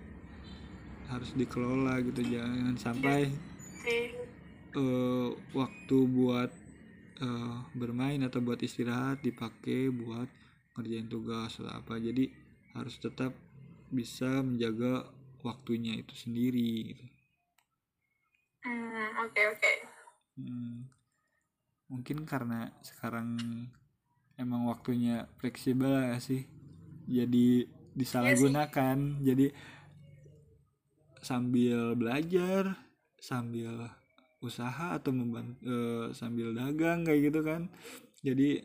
harus 1.09 1.31
dikelola 1.37 2.01
gitu 2.05 2.21
jangan 2.25 2.77
sampai 2.77 3.33
eh, 4.75 5.31
waktu 5.55 5.97
buat 6.11 6.51
eh, 7.23 7.59
bermain 7.79 8.21
atau 8.27 8.43
buat 8.43 8.61
istirahat 8.61 9.23
dipakai 9.23 9.89
buat 9.95 10.29
ngerjain 10.75 11.09
tugas 11.09 11.57
atau 11.63 11.71
apa. 11.71 11.97
Jadi 12.03 12.31
harus 12.75 12.99
tetap 12.99 13.33
bisa 13.95 14.43
menjaga 14.43 15.07
waktunya 15.47 15.95
itu 16.01 16.15
sendiri 16.19 16.95
gitu. 16.95 17.05
Hmm, 18.65 19.09
oke 19.23 19.43
oke. 19.55 19.73
Hmm, 20.35 20.89
mungkin 21.87 22.27
karena 22.27 22.73
sekarang 22.83 23.39
emang 24.35 24.67
waktunya 24.67 25.31
fleksibel 25.39 26.11
ya 26.11 26.19
sih. 26.19 26.49
Jadi 27.07 27.69
disalahgunakan. 27.95 29.23
Jadi 29.23 29.47
sambil 31.25 31.97
belajar 31.97 32.77
sambil 33.17 33.89
usaha 34.45 34.93
atau 34.93 35.11
memban- 35.11 35.57
eh, 35.65 36.13
sambil 36.13 36.53
dagang 36.53 37.03
kayak 37.03 37.33
gitu 37.33 37.41
kan. 37.41 37.73
Jadi 38.21 38.61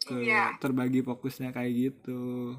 ke 0.00 0.24
Iya. 0.24 0.56
terbagi 0.56 1.04
fokusnya 1.04 1.52
kayak 1.52 1.72
gitu. 1.76 2.56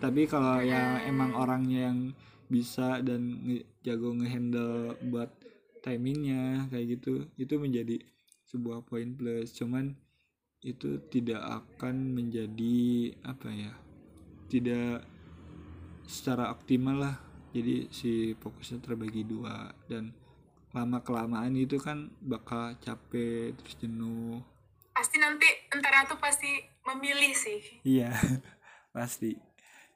Tapi 0.00 0.24
kalau 0.24 0.60
yang 0.60 1.00
emang 1.04 1.32
orangnya 1.32 1.92
yang 1.92 2.00
bisa 2.48 3.00
dan 3.00 3.40
nge- 3.46 3.68
jago 3.84 4.12
ngehandle 4.16 4.96
buat 5.08 5.28
timingnya 5.80 6.68
kayak 6.68 7.00
gitu 7.00 7.24
itu 7.36 7.54
menjadi 7.56 8.00
sebuah 8.48 8.84
poin 8.84 9.16
plus. 9.16 9.52
Cuman 9.54 9.96
itu 10.60 11.00
tidak 11.08 11.40
akan 11.40 12.12
menjadi 12.12 12.76
apa 13.24 13.48
ya 13.48 13.72
tidak 14.50 15.04
secara 16.04 16.50
optimal 16.50 16.96
lah. 17.00 17.16
Jadi 17.50 17.88
si 17.90 18.12
fokusnya 18.36 18.78
terbagi 18.82 19.22
dua 19.24 19.70
dan 19.86 20.10
lama 20.70 21.02
kelamaan 21.02 21.58
itu 21.58 21.82
kan 21.82 22.14
bakal 22.22 22.78
capek 22.78 23.54
terus 23.58 23.74
jenuh. 23.82 24.38
Pasti 24.94 25.18
nanti 25.18 25.46
antara 25.74 26.06
tuh 26.06 26.18
pasti 26.22 26.62
memilih 26.86 27.34
sih. 27.34 27.58
Iya 27.82 28.14
pasti. 28.96 29.34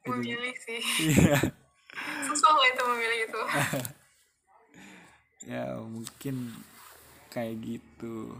Memilih 0.02 0.54
sih. 0.58 0.82
Iya. 1.14 1.38
Susah 2.26 2.50
lah 2.50 2.66
itu 2.70 2.82
memilih 2.82 3.18
itu. 3.30 3.42
Ya 5.44 5.76
mungkin 5.76 6.56
kayak 7.28 7.60
gitu. 7.60 8.32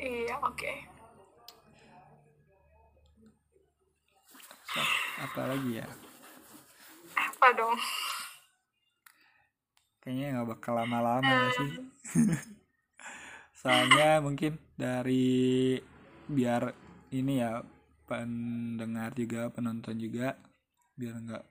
Iya 0.00 0.40
oke. 0.40 0.72
So, 4.72 4.80
apa 5.20 5.52
lagi 5.52 5.84
ya? 5.84 5.86
Apa 7.12 7.52
dong 7.52 7.76
kayaknya 10.08 10.40
nggak 10.40 10.56
bakal 10.56 10.72
lama-lama 10.72 11.20
nggak 11.20 11.52
sih. 11.52 11.70
Soalnya 13.60 14.24
mungkin 14.24 14.56
dari 14.72 15.76
biar 16.24 16.72
ini 17.12 17.44
ya 17.44 17.60
pendengar 18.08 19.12
juga 19.12 19.52
penonton 19.52 20.00
juga 20.00 20.32
biar 20.96 21.12
nggak 21.12 21.44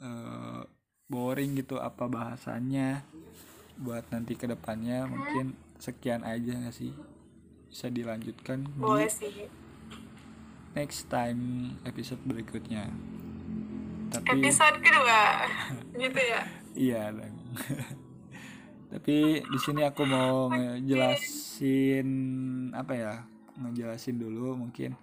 eh, 0.00 0.64
boring 1.12 1.60
gitu 1.60 1.76
apa 1.76 2.08
bahasannya. 2.08 3.04
Buat 3.76 4.08
nanti 4.16 4.32
ke 4.32 4.48
depannya 4.48 5.04
mungkin 5.04 5.52
sekian 5.76 6.24
aja 6.24 6.56
nggak 6.56 6.72
sih? 6.72 6.96
Bisa 7.68 7.92
dilanjutkan 7.92 8.64
boleh 8.80 9.12
di 9.12 9.12
sih. 9.12 9.44
next 10.72 11.04
time 11.12 11.76
episode 11.84 12.24
berikutnya. 12.24 12.88
Tapi 14.08 14.40
episode 14.40 14.80
kedua 14.80 15.44
gitu 16.00 16.16
ya 16.24 16.59
Iya 16.74 17.10
dong. 17.10 17.34
Tapi 18.90 19.42
di 19.42 19.58
sini 19.58 19.82
aku 19.86 20.02
mau 20.06 20.50
ngejelasin 20.50 22.08
apa 22.74 22.92
ya? 22.94 23.14
Ngejelasin 23.58 24.18
dulu 24.18 24.54
mungkin 24.58 24.94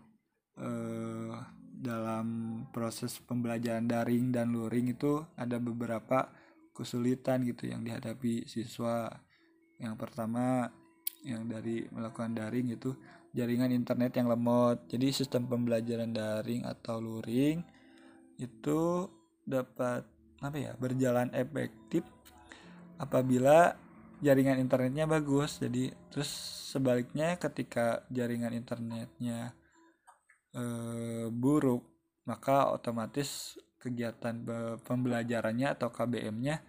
eh 0.58 1.36
dalam 1.78 2.26
proses 2.74 3.22
pembelajaran 3.22 3.86
daring 3.86 4.34
dan 4.34 4.50
luring 4.50 4.98
itu 4.98 5.22
ada 5.38 5.62
beberapa 5.62 6.26
kesulitan 6.74 7.46
gitu 7.46 7.70
yang 7.70 7.86
dihadapi 7.86 8.50
siswa. 8.50 9.14
Yang 9.78 9.96
pertama 10.02 10.66
yang 11.22 11.46
dari 11.46 11.86
melakukan 11.94 12.34
daring 12.34 12.74
itu 12.74 12.98
jaringan 13.30 13.70
internet 13.70 14.18
yang 14.18 14.32
lemot. 14.32 14.90
Jadi 14.90 15.14
sistem 15.14 15.46
pembelajaran 15.46 16.10
daring 16.10 16.66
atau 16.66 16.98
luring 16.98 17.62
itu 18.42 19.06
dapat 19.46 20.17
apa 20.42 20.58
ya? 20.58 20.72
Berjalan 20.78 21.34
efektif 21.34 22.06
apabila 23.02 23.78
jaringan 24.22 24.58
internetnya 24.62 25.06
bagus. 25.06 25.62
Jadi 25.62 25.94
terus 26.10 26.30
sebaliknya 26.74 27.38
ketika 27.38 28.06
jaringan 28.10 28.54
internetnya 28.54 29.54
eh, 30.54 31.28
buruk 31.30 31.84
maka 32.28 32.76
otomatis 32.76 33.56
kegiatan 33.80 34.36
be- 34.44 34.78
pembelajarannya 34.84 35.80
atau 35.80 35.88
KBM-nya 35.94 36.60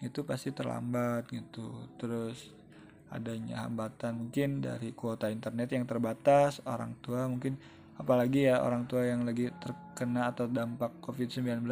itu 0.00 0.24
pasti 0.24 0.50
terlambat 0.50 1.28
gitu. 1.28 1.92
Terus 2.00 2.64
adanya 3.12 3.62
hambatan 3.68 4.26
mungkin 4.26 4.58
dari 4.64 4.90
kuota 4.90 5.30
internet 5.30 5.70
yang 5.70 5.84
terbatas 5.86 6.58
orang 6.66 6.98
tua 6.98 7.30
mungkin 7.30 7.54
apalagi 7.94 8.50
ya 8.50 8.58
orang 8.58 8.90
tua 8.90 9.06
yang 9.06 9.22
lagi 9.22 9.54
terkena 9.62 10.34
atau 10.34 10.50
dampak 10.50 10.98
COVID-19 10.98 11.62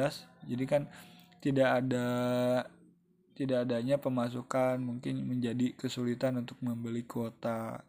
jadi 0.47 0.65
kan 0.71 0.83
tidak 1.43 1.83
ada 1.83 2.09
tidak 3.35 3.67
adanya 3.67 3.99
pemasukan 3.99 4.79
mungkin 4.79 5.27
menjadi 5.27 5.75
kesulitan 5.75 6.39
untuk 6.39 6.63
membeli 6.63 7.03
kuota. 7.03 7.83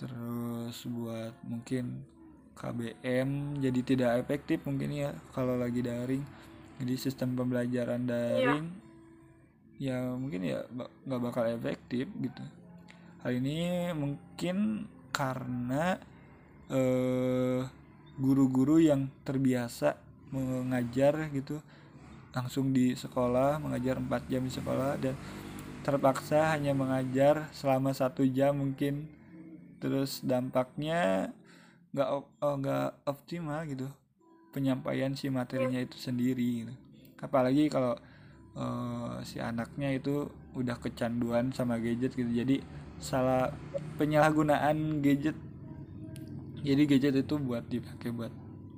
Terus 0.00 0.88
buat 0.88 1.36
mungkin 1.44 2.08
KBM 2.56 3.60
jadi 3.60 3.80
tidak 3.84 4.10
efektif 4.24 4.64
mungkin 4.64 4.96
ya 4.96 5.12
kalau 5.36 5.60
lagi 5.60 5.84
daring. 5.84 6.24
Jadi 6.80 6.94
sistem 6.96 7.36
pembelajaran 7.36 8.08
daring 8.08 8.66
ya 9.76 10.14
mungkin 10.16 10.46
ya 10.48 10.64
nggak 11.04 11.20
bakal 11.20 11.44
efektif 11.52 12.08
gitu. 12.16 12.44
Hal 13.20 13.36
ini 13.36 13.92
mungkin 13.92 14.88
karena 15.12 16.00
eh, 16.72 17.60
guru-guru 18.16 18.80
yang 18.80 19.12
terbiasa 19.26 20.00
mengajar 20.32 21.28
gitu 21.36 21.60
langsung 22.32 22.72
di 22.72 22.96
sekolah 22.96 23.60
mengajar 23.60 24.00
4 24.00 24.30
jam 24.32 24.42
di 24.42 24.52
sekolah 24.52 24.96
dan 24.96 25.14
terpaksa 25.84 26.56
hanya 26.56 26.72
mengajar 26.72 27.52
selama 27.52 27.92
satu 27.92 28.24
jam 28.24 28.56
mungkin 28.56 29.10
terus 29.82 30.22
dampaknya 30.24 31.34
nggak 31.92 32.08
oh, 32.40 32.54
nggak 32.56 33.04
optimal 33.04 33.60
gitu 33.68 33.90
penyampaian 34.54 35.12
si 35.12 35.28
materinya 35.28 35.80
itu 35.80 35.96
sendiri 35.98 36.64
gitu. 36.64 36.74
apalagi 37.20 37.68
kalau 37.68 37.98
eh, 38.56 39.14
si 39.26 39.42
anaknya 39.42 39.92
itu 39.92 40.30
udah 40.56 40.78
kecanduan 40.78 41.52
sama 41.52 41.76
gadget 41.82 42.16
gitu 42.16 42.30
jadi 42.30 42.62
salah 43.02 43.50
penyalahgunaan 43.98 45.02
gadget 45.02 45.34
jadi 46.62 46.82
gadget 46.86 47.26
itu 47.26 47.34
buat 47.42 47.66
dipakai 47.66 48.14
buat 48.14 48.32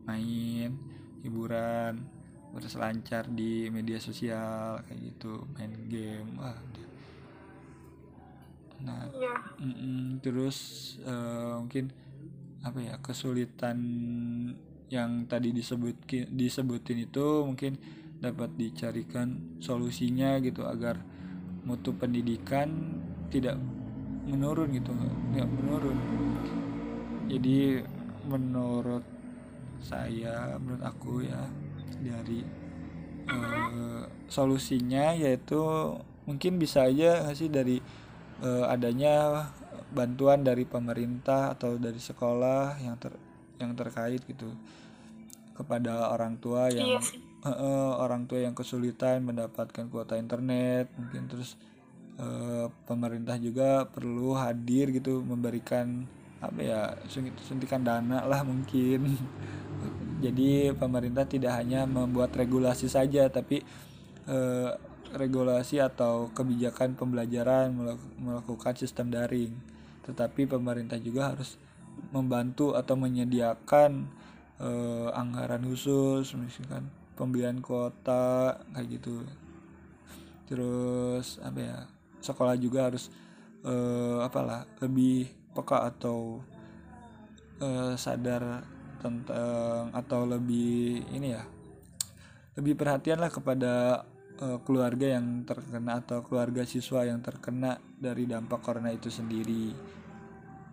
main 0.08 0.72
hiburan 1.20 2.13
berselancar 2.54 3.26
di 3.26 3.66
media 3.68 3.98
sosial 3.98 4.80
kayak 4.86 5.00
gitu 5.02 5.42
main 5.58 5.74
game 5.90 6.30
nah 8.84 9.08
iya. 9.16 9.34
mm-mm, 9.58 10.20
terus 10.20 10.56
eh, 11.02 11.54
mungkin 11.56 11.88
apa 12.64 12.78
ya 12.80 12.94
kesulitan 13.00 13.78
yang 14.92 15.26
tadi 15.26 15.50
disebut 15.50 16.04
disebutin 16.30 17.08
itu 17.08 17.44
mungkin 17.44 17.76
dapat 18.20 18.56
dicarikan 18.56 19.58
solusinya 19.60 20.40
gitu 20.40 20.64
agar 20.64 21.00
mutu 21.64 21.92
pendidikan 21.96 23.00
tidak 23.28 23.56
menurun 24.24 24.72
gitu 24.72 24.92
nggak 25.32 25.48
menurun. 25.48 25.98
Jadi 27.28 27.84
menurut 28.24 29.04
saya 29.84 30.56
menurut 30.56 30.84
aku 30.84 31.24
ya 31.24 31.44
dari 32.00 32.40
eh, 33.28 34.04
solusinya 34.26 35.14
yaitu 35.14 35.60
mungkin 36.24 36.56
bisa 36.56 36.88
aja 36.88 37.28
sih 37.36 37.52
dari 37.52 37.78
eh, 38.42 38.64
adanya 38.66 39.46
bantuan 39.94 40.42
dari 40.42 40.66
pemerintah 40.66 41.54
atau 41.54 41.78
dari 41.78 42.00
sekolah 42.00 42.82
yang 42.82 42.98
ter 42.98 43.14
yang 43.62 43.72
terkait 43.78 44.20
gitu 44.26 44.50
kepada 45.54 46.10
orang 46.10 46.34
tua 46.42 46.66
yang 46.74 46.98
iya 46.98 47.00
eh, 47.44 47.50
eh, 47.52 47.90
orang 48.00 48.24
tua 48.24 48.40
yang 48.42 48.56
kesulitan 48.56 49.22
mendapatkan 49.22 49.86
kuota 49.92 50.16
internet 50.16 50.88
mungkin 50.96 51.28
terus 51.28 51.60
eh, 52.16 52.66
pemerintah 52.88 53.36
juga 53.36 53.84
perlu 53.86 54.32
hadir 54.34 54.90
gitu 54.90 55.20
memberikan 55.20 56.08
apa 56.50 56.60
ya 56.60 56.80
suntik- 57.08 57.40
suntikan 57.44 57.82
dana 57.84 58.24
lah 58.24 58.40
mungkin. 58.44 59.08
Jadi 60.24 60.72
pemerintah 60.72 61.28
tidak 61.28 61.52
hanya 61.60 61.84
membuat 61.84 62.32
regulasi 62.32 62.88
saja 62.88 63.28
tapi 63.28 63.60
eh, 64.24 64.70
regulasi 65.14 65.78
atau 65.78 66.32
kebijakan 66.34 66.98
pembelajaran 66.98 67.70
melak- 67.76 68.12
melakukan 68.18 68.74
sistem 68.74 69.12
daring. 69.12 69.52
Tetapi 70.04 70.48
pemerintah 70.48 70.96
juga 71.00 71.32
harus 71.32 71.56
membantu 72.10 72.74
atau 72.74 72.96
menyediakan 72.98 74.08
eh, 74.58 75.08
anggaran 75.12 75.62
khusus 75.68 76.34
misalkan 76.34 76.90
pembelian 77.14 77.62
kuota 77.62 78.58
kayak 78.74 79.00
gitu. 79.00 79.22
Terus 80.50 81.40
apa 81.40 81.60
ya 81.60 81.78
sekolah 82.20 82.56
juga 82.58 82.90
harus 82.90 83.08
eh, 83.64 84.18
apalah 84.20 84.66
lebih 84.82 85.43
peka 85.54 85.88
atau 85.88 86.42
eh, 87.62 87.94
sadar 87.94 88.66
tentang 88.98 89.92
atau 89.92 90.24
lebih 90.24 91.04
ini 91.12 91.28
ya 91.30 91.44
lebih 92.58 92.74
perhatian 92.78 93.22
lah 93.22 93.30
kepada 93.30 94.04
eh, 94.42 94.58
keluarga 94.66 95.14
yang 95.14 95.46
terkena 95.46 96.02
atau 96.02 96.26
keluarga 96.26 96.66
siswa 96.66 97.06
yang 97.06 97.22
terkena 97.22 97.78
dari 97.94 98.26
dampak 98.26 98.60
corona 98.60 98.90
itu 98.90 99.08
sendiri. 99.08 99.70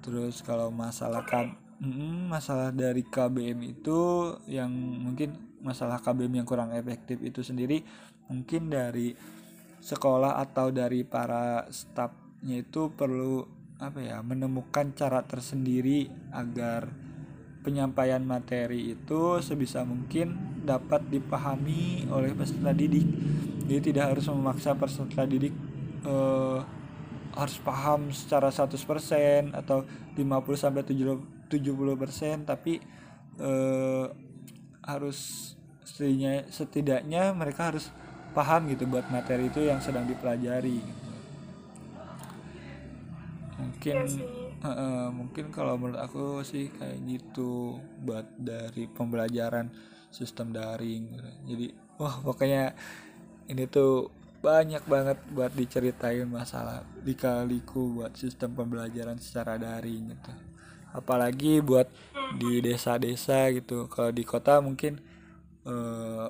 Terus 0.02 0.42
kalau 0.42 0.74
masalah 0.74 1.22
K- 1.26 1.62
Mm, 1.82 2.30
masalah 2.30 2.70
dari 2.70 3.02
KBM 3.02 3.58
itu 3.66 4.30
yang 4.46 4.70
mungkin 5.02 5.58
masalah 5.66 5.98
KBM 5.98 6.38
yang 6.38 6.46
kurang 6.46 6.78
efektif 6.78 7.18
itu 7.26 7.42
sendiri 7.42 7.82
mungkin 8.30 8.70
dari 8.70 9.18
sekolah 9.82 10.38
atau 10.46 10.70
dari 10.70 11.02
para 11.02 11.66
stafnya 11.74 12.62
itu 12.62 12.94
perlu 12.94 13.61
apa 13.82 13.98
ya 13.98 14.22
menemukan 14.22 14.94
cara 14.94 15.26
tersendiri 15.26 16.06
agar 16.30 16.94
penyampaian 17.66 18.22
materi 18.22 18.94
itu 18.94 19.42
sebisa 19.42 19.82
mungkin 19.82 20.62
dapat 20.62 21.10
dipahami 21.10 22.06
oleh 22.14 22.38
peserta 22.38 22.78
didik 22.78 23.10
jadi 23.66 23.82
tidak 23.82 24.06
harus 24.14 24.30
memaksa 24.30 24.78
peserta 24.78 25.26
didik 25.26 25.54
eh, 26.06 26.60
harus 27.34 27.58
paham 27.66 28.14
secara 28.14 28.54
100% 28.54 29.58
atau 29.58 29.82
50 30.14 30.22
sampai 30.62 30.84
70% 30.86 31.50
tapi 32.46 32.78
eh, 33.42 34.06
harus 34.86 35.18
setidaknya 35.82 36.46
setidaknya 36.54 37.24
mereka 37.34 37.74
harus 37.74 37.90
paham 38.38 38.70
gitu 38.70 38.86
buat 38.86 39.10
materi 39.10 39.50
itu 39.50 39.66
yang 39.66 39.82
sedang 39.82 40.06
dipelajari 40.06 40.78
gitu. 40.78 41.11
Mungkin 43.82 43.98
Iya 44.06 44.14
sih. 44.14 44.26
Heeh, 44.62 45.10
mungkin 45.10 45.46
kalau 45.50 45.74
menurut 45.74 45.98
aku 45.98 46.46
sih 46.46 46.70
kayak 46.70 47.02
gitu 47.10 47.82
buat 48.06 48.30
dari 48.38 48.86
pembelajaran 48.86 49.74
sistem 50.14 50.54
daring. 50.54 51.18
Jadi 51.50 51.74
wah 51.98 52.22
pokoknya 52.22 52.78
ini 53.50 53.66
tuh 53.66 54.14
banyak 54.46 54.86
banget 54.86 55.18
buat 55.34 55.50
diceritain 55.58 56.30
masalah 56.30 56.86
lika-liku 57.02 58.06
buat 58.06 58.14
sistem 58.14 58.54
pembelajaran 58.54 59.18
secara 59.18 59.58
daring 59.58 60.14
gitu. 60.14 60.30
Apalagi 60.94 61.58
buat 61.66 61.90
di 62.38 62.62
desa-desa 62.62 63.50
gitu. 63.50 63.90
Kalau 63.90 64.14
di 64.14 64.22
kota 64.22 64.62
mungkin 64.62 65.02
eh, 65.66 66.28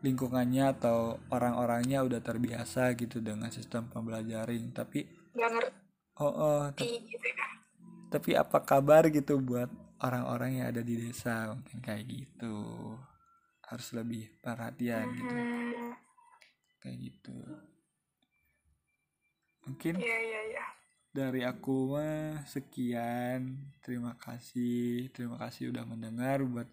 lingkungannya 0.00 0.72
atau 0.72 1.20
orang-orangnya 1.28 2.00
udah 2.00 2.24
terbiasa 2.24 2.96
gitu 2.96 3.20
dengan 3.20 3.52
sistem 3.52 3.92
pembelajaran 3.92 4.72
tapi 4.72 5.04
nggak 5.36 5.50
ngerti 5.52 5.85
oh, 6.20 6.32
oh, 6.32 6.62
tapi 6.72 7.04
gitu 7.04 7.30
kan 7.36 7.56
tapi 8.06 8.38
apa 8.38 8.62
kabar 8.62 9.10
gitu 9.10 9.36
buat 9.42 9.68
orang-orang 10.00 10.60
yang 10.60 10.66
ada 10.72 10.82
di 10.84 10.94
desa? 10.96 11.52
Mungkin 11.52 11.78
kayak 11.82 12.04
gitu. 12.06 12.56
Harus 13.66 13.88
lebih 13.92 14.30
perhatian 14.38 15.06
gitu. 15.16 15.34
Hmm, 15.34 15.92
kayak 16.78 16.98
gitu. 17.02 17.38
Mungkin 19.66 19.98
iya 19.98 20.18
iya 20.22 20.40
iya. 20.54 20.66
dari 21.10 21.42
aku 21.42 21.96
mah 21.98 22.46
sekian. 22.46 23.58
Terima 23.82 24.14
kasih. 24.14 25.10
Terima 25.10 25.36
kasih 25.40 25.74
udah 25.74 25.82
mendengar 25.82 26.46
buat 26.46 26.68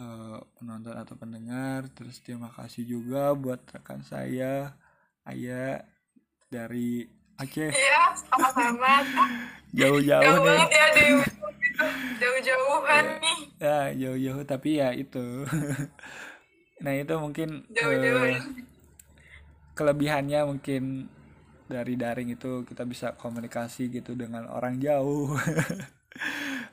eh, 0.00 0.38
penonton 0.56 0.96
atau 0.96 1.14
pendengar. 1.20 1.92
Terus 1.92 2.24
terima 2.24 2.48
kasih 2.48 2.88
juga 2.88 3.36
buat 3.36 3.60
rekan 3.68 4.00
saya 4.00 4.72
Ayah 5.22 5.78
dari 6.50 7.06
Aceh 7.42 7.70
iya 7.74 8.02
sama-sama. 8.14 9.02
Jauh-jauh 9.78 10.20
jauh 10.20 10.44
nih. 10.44 10.60
ya 10.68 10.86
jauh-jauhan 12.20 13.04
nih. 13.18 13.38
Ya 13.56 13.78
jauh-jauh 13.96 14.42
tapi 14.46 14.78
ya 14.78 14.94
itu. 14.94 15.24
Nah 16.82 16.98
itu 16.98 17.14
mungkin 17.14 17.62
jauh-jauh 17.70 18.26
eh, 18.26 18.42
kelebihannya 19.78 20.42
mungkin 20.50 21.06
dari 21.70 21.94
daring 21.94 22.34
itu 22.34 22.66
kita 22.66 22.82
bisa 22.82 23.14
komunikasi 23.14 23.86
gitu 23.86 24.18
dengan 24.18 24.50
orang 24.50 24.82
jauh. 24.82 25.30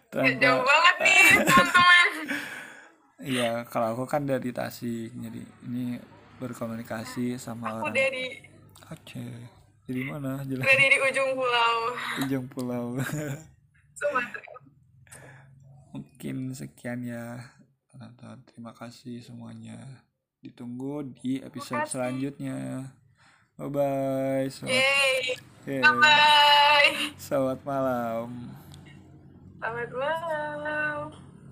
Jauh 0.10 0.26
tanpa 0.42 0.66
banget 0.66 0.96
nih 1.06 1.18
teman-teman. 1.46 2.08
Iya, 3.22 3.52
kalau 3.70 3.94
aku 3.94 4.10
kan 4.10 4.26
dari 4.26 4.50
Tasik, 4.50 5.14
jadi 5.14 5.42
ini 5.70 6.02
berkomunikasi 6.42 7.38
sama 7.38 7.78
aku 7.78 7.88
orang. 7.88 7.94
dari 7.94 8.26
Aceh. 8.90 9.59
Jadi 9.90 10.02
mana? 10.06 10.46
Jelas 10.46 10.70
dari 10.70 10.86
di 10.86 10.98
ujung 11.02 11.34
pulau 11.34 11.78
ujung 12.22 12.46
pulau. 12.46 12.86
Sumatera 13.98 14.46
Mungkin 15.90 16.54
sekian 16.54 17.02
ya. 17.02 17.42
Terima 18.46 18.72
kasih 18.78 19.18
semuanya. 19.26 19.82
Ditunggu 20.46 21.10
di 21.18 21.42
episode 21.42 21.90
selanjutnya. 21.90 22.86
Bye 23.58 23.68
bye. 23.68 24.46
Selamat, 24.48 24.72
Yeay 24.72 25.20
Yeay. 25.68 25.82
bye 25.84 25.98
bye 26.00 26.92
Selamat 27.20 27.60
malam. 27.68 28.28
selamat 29.60 29.90
malam 29.92 31.12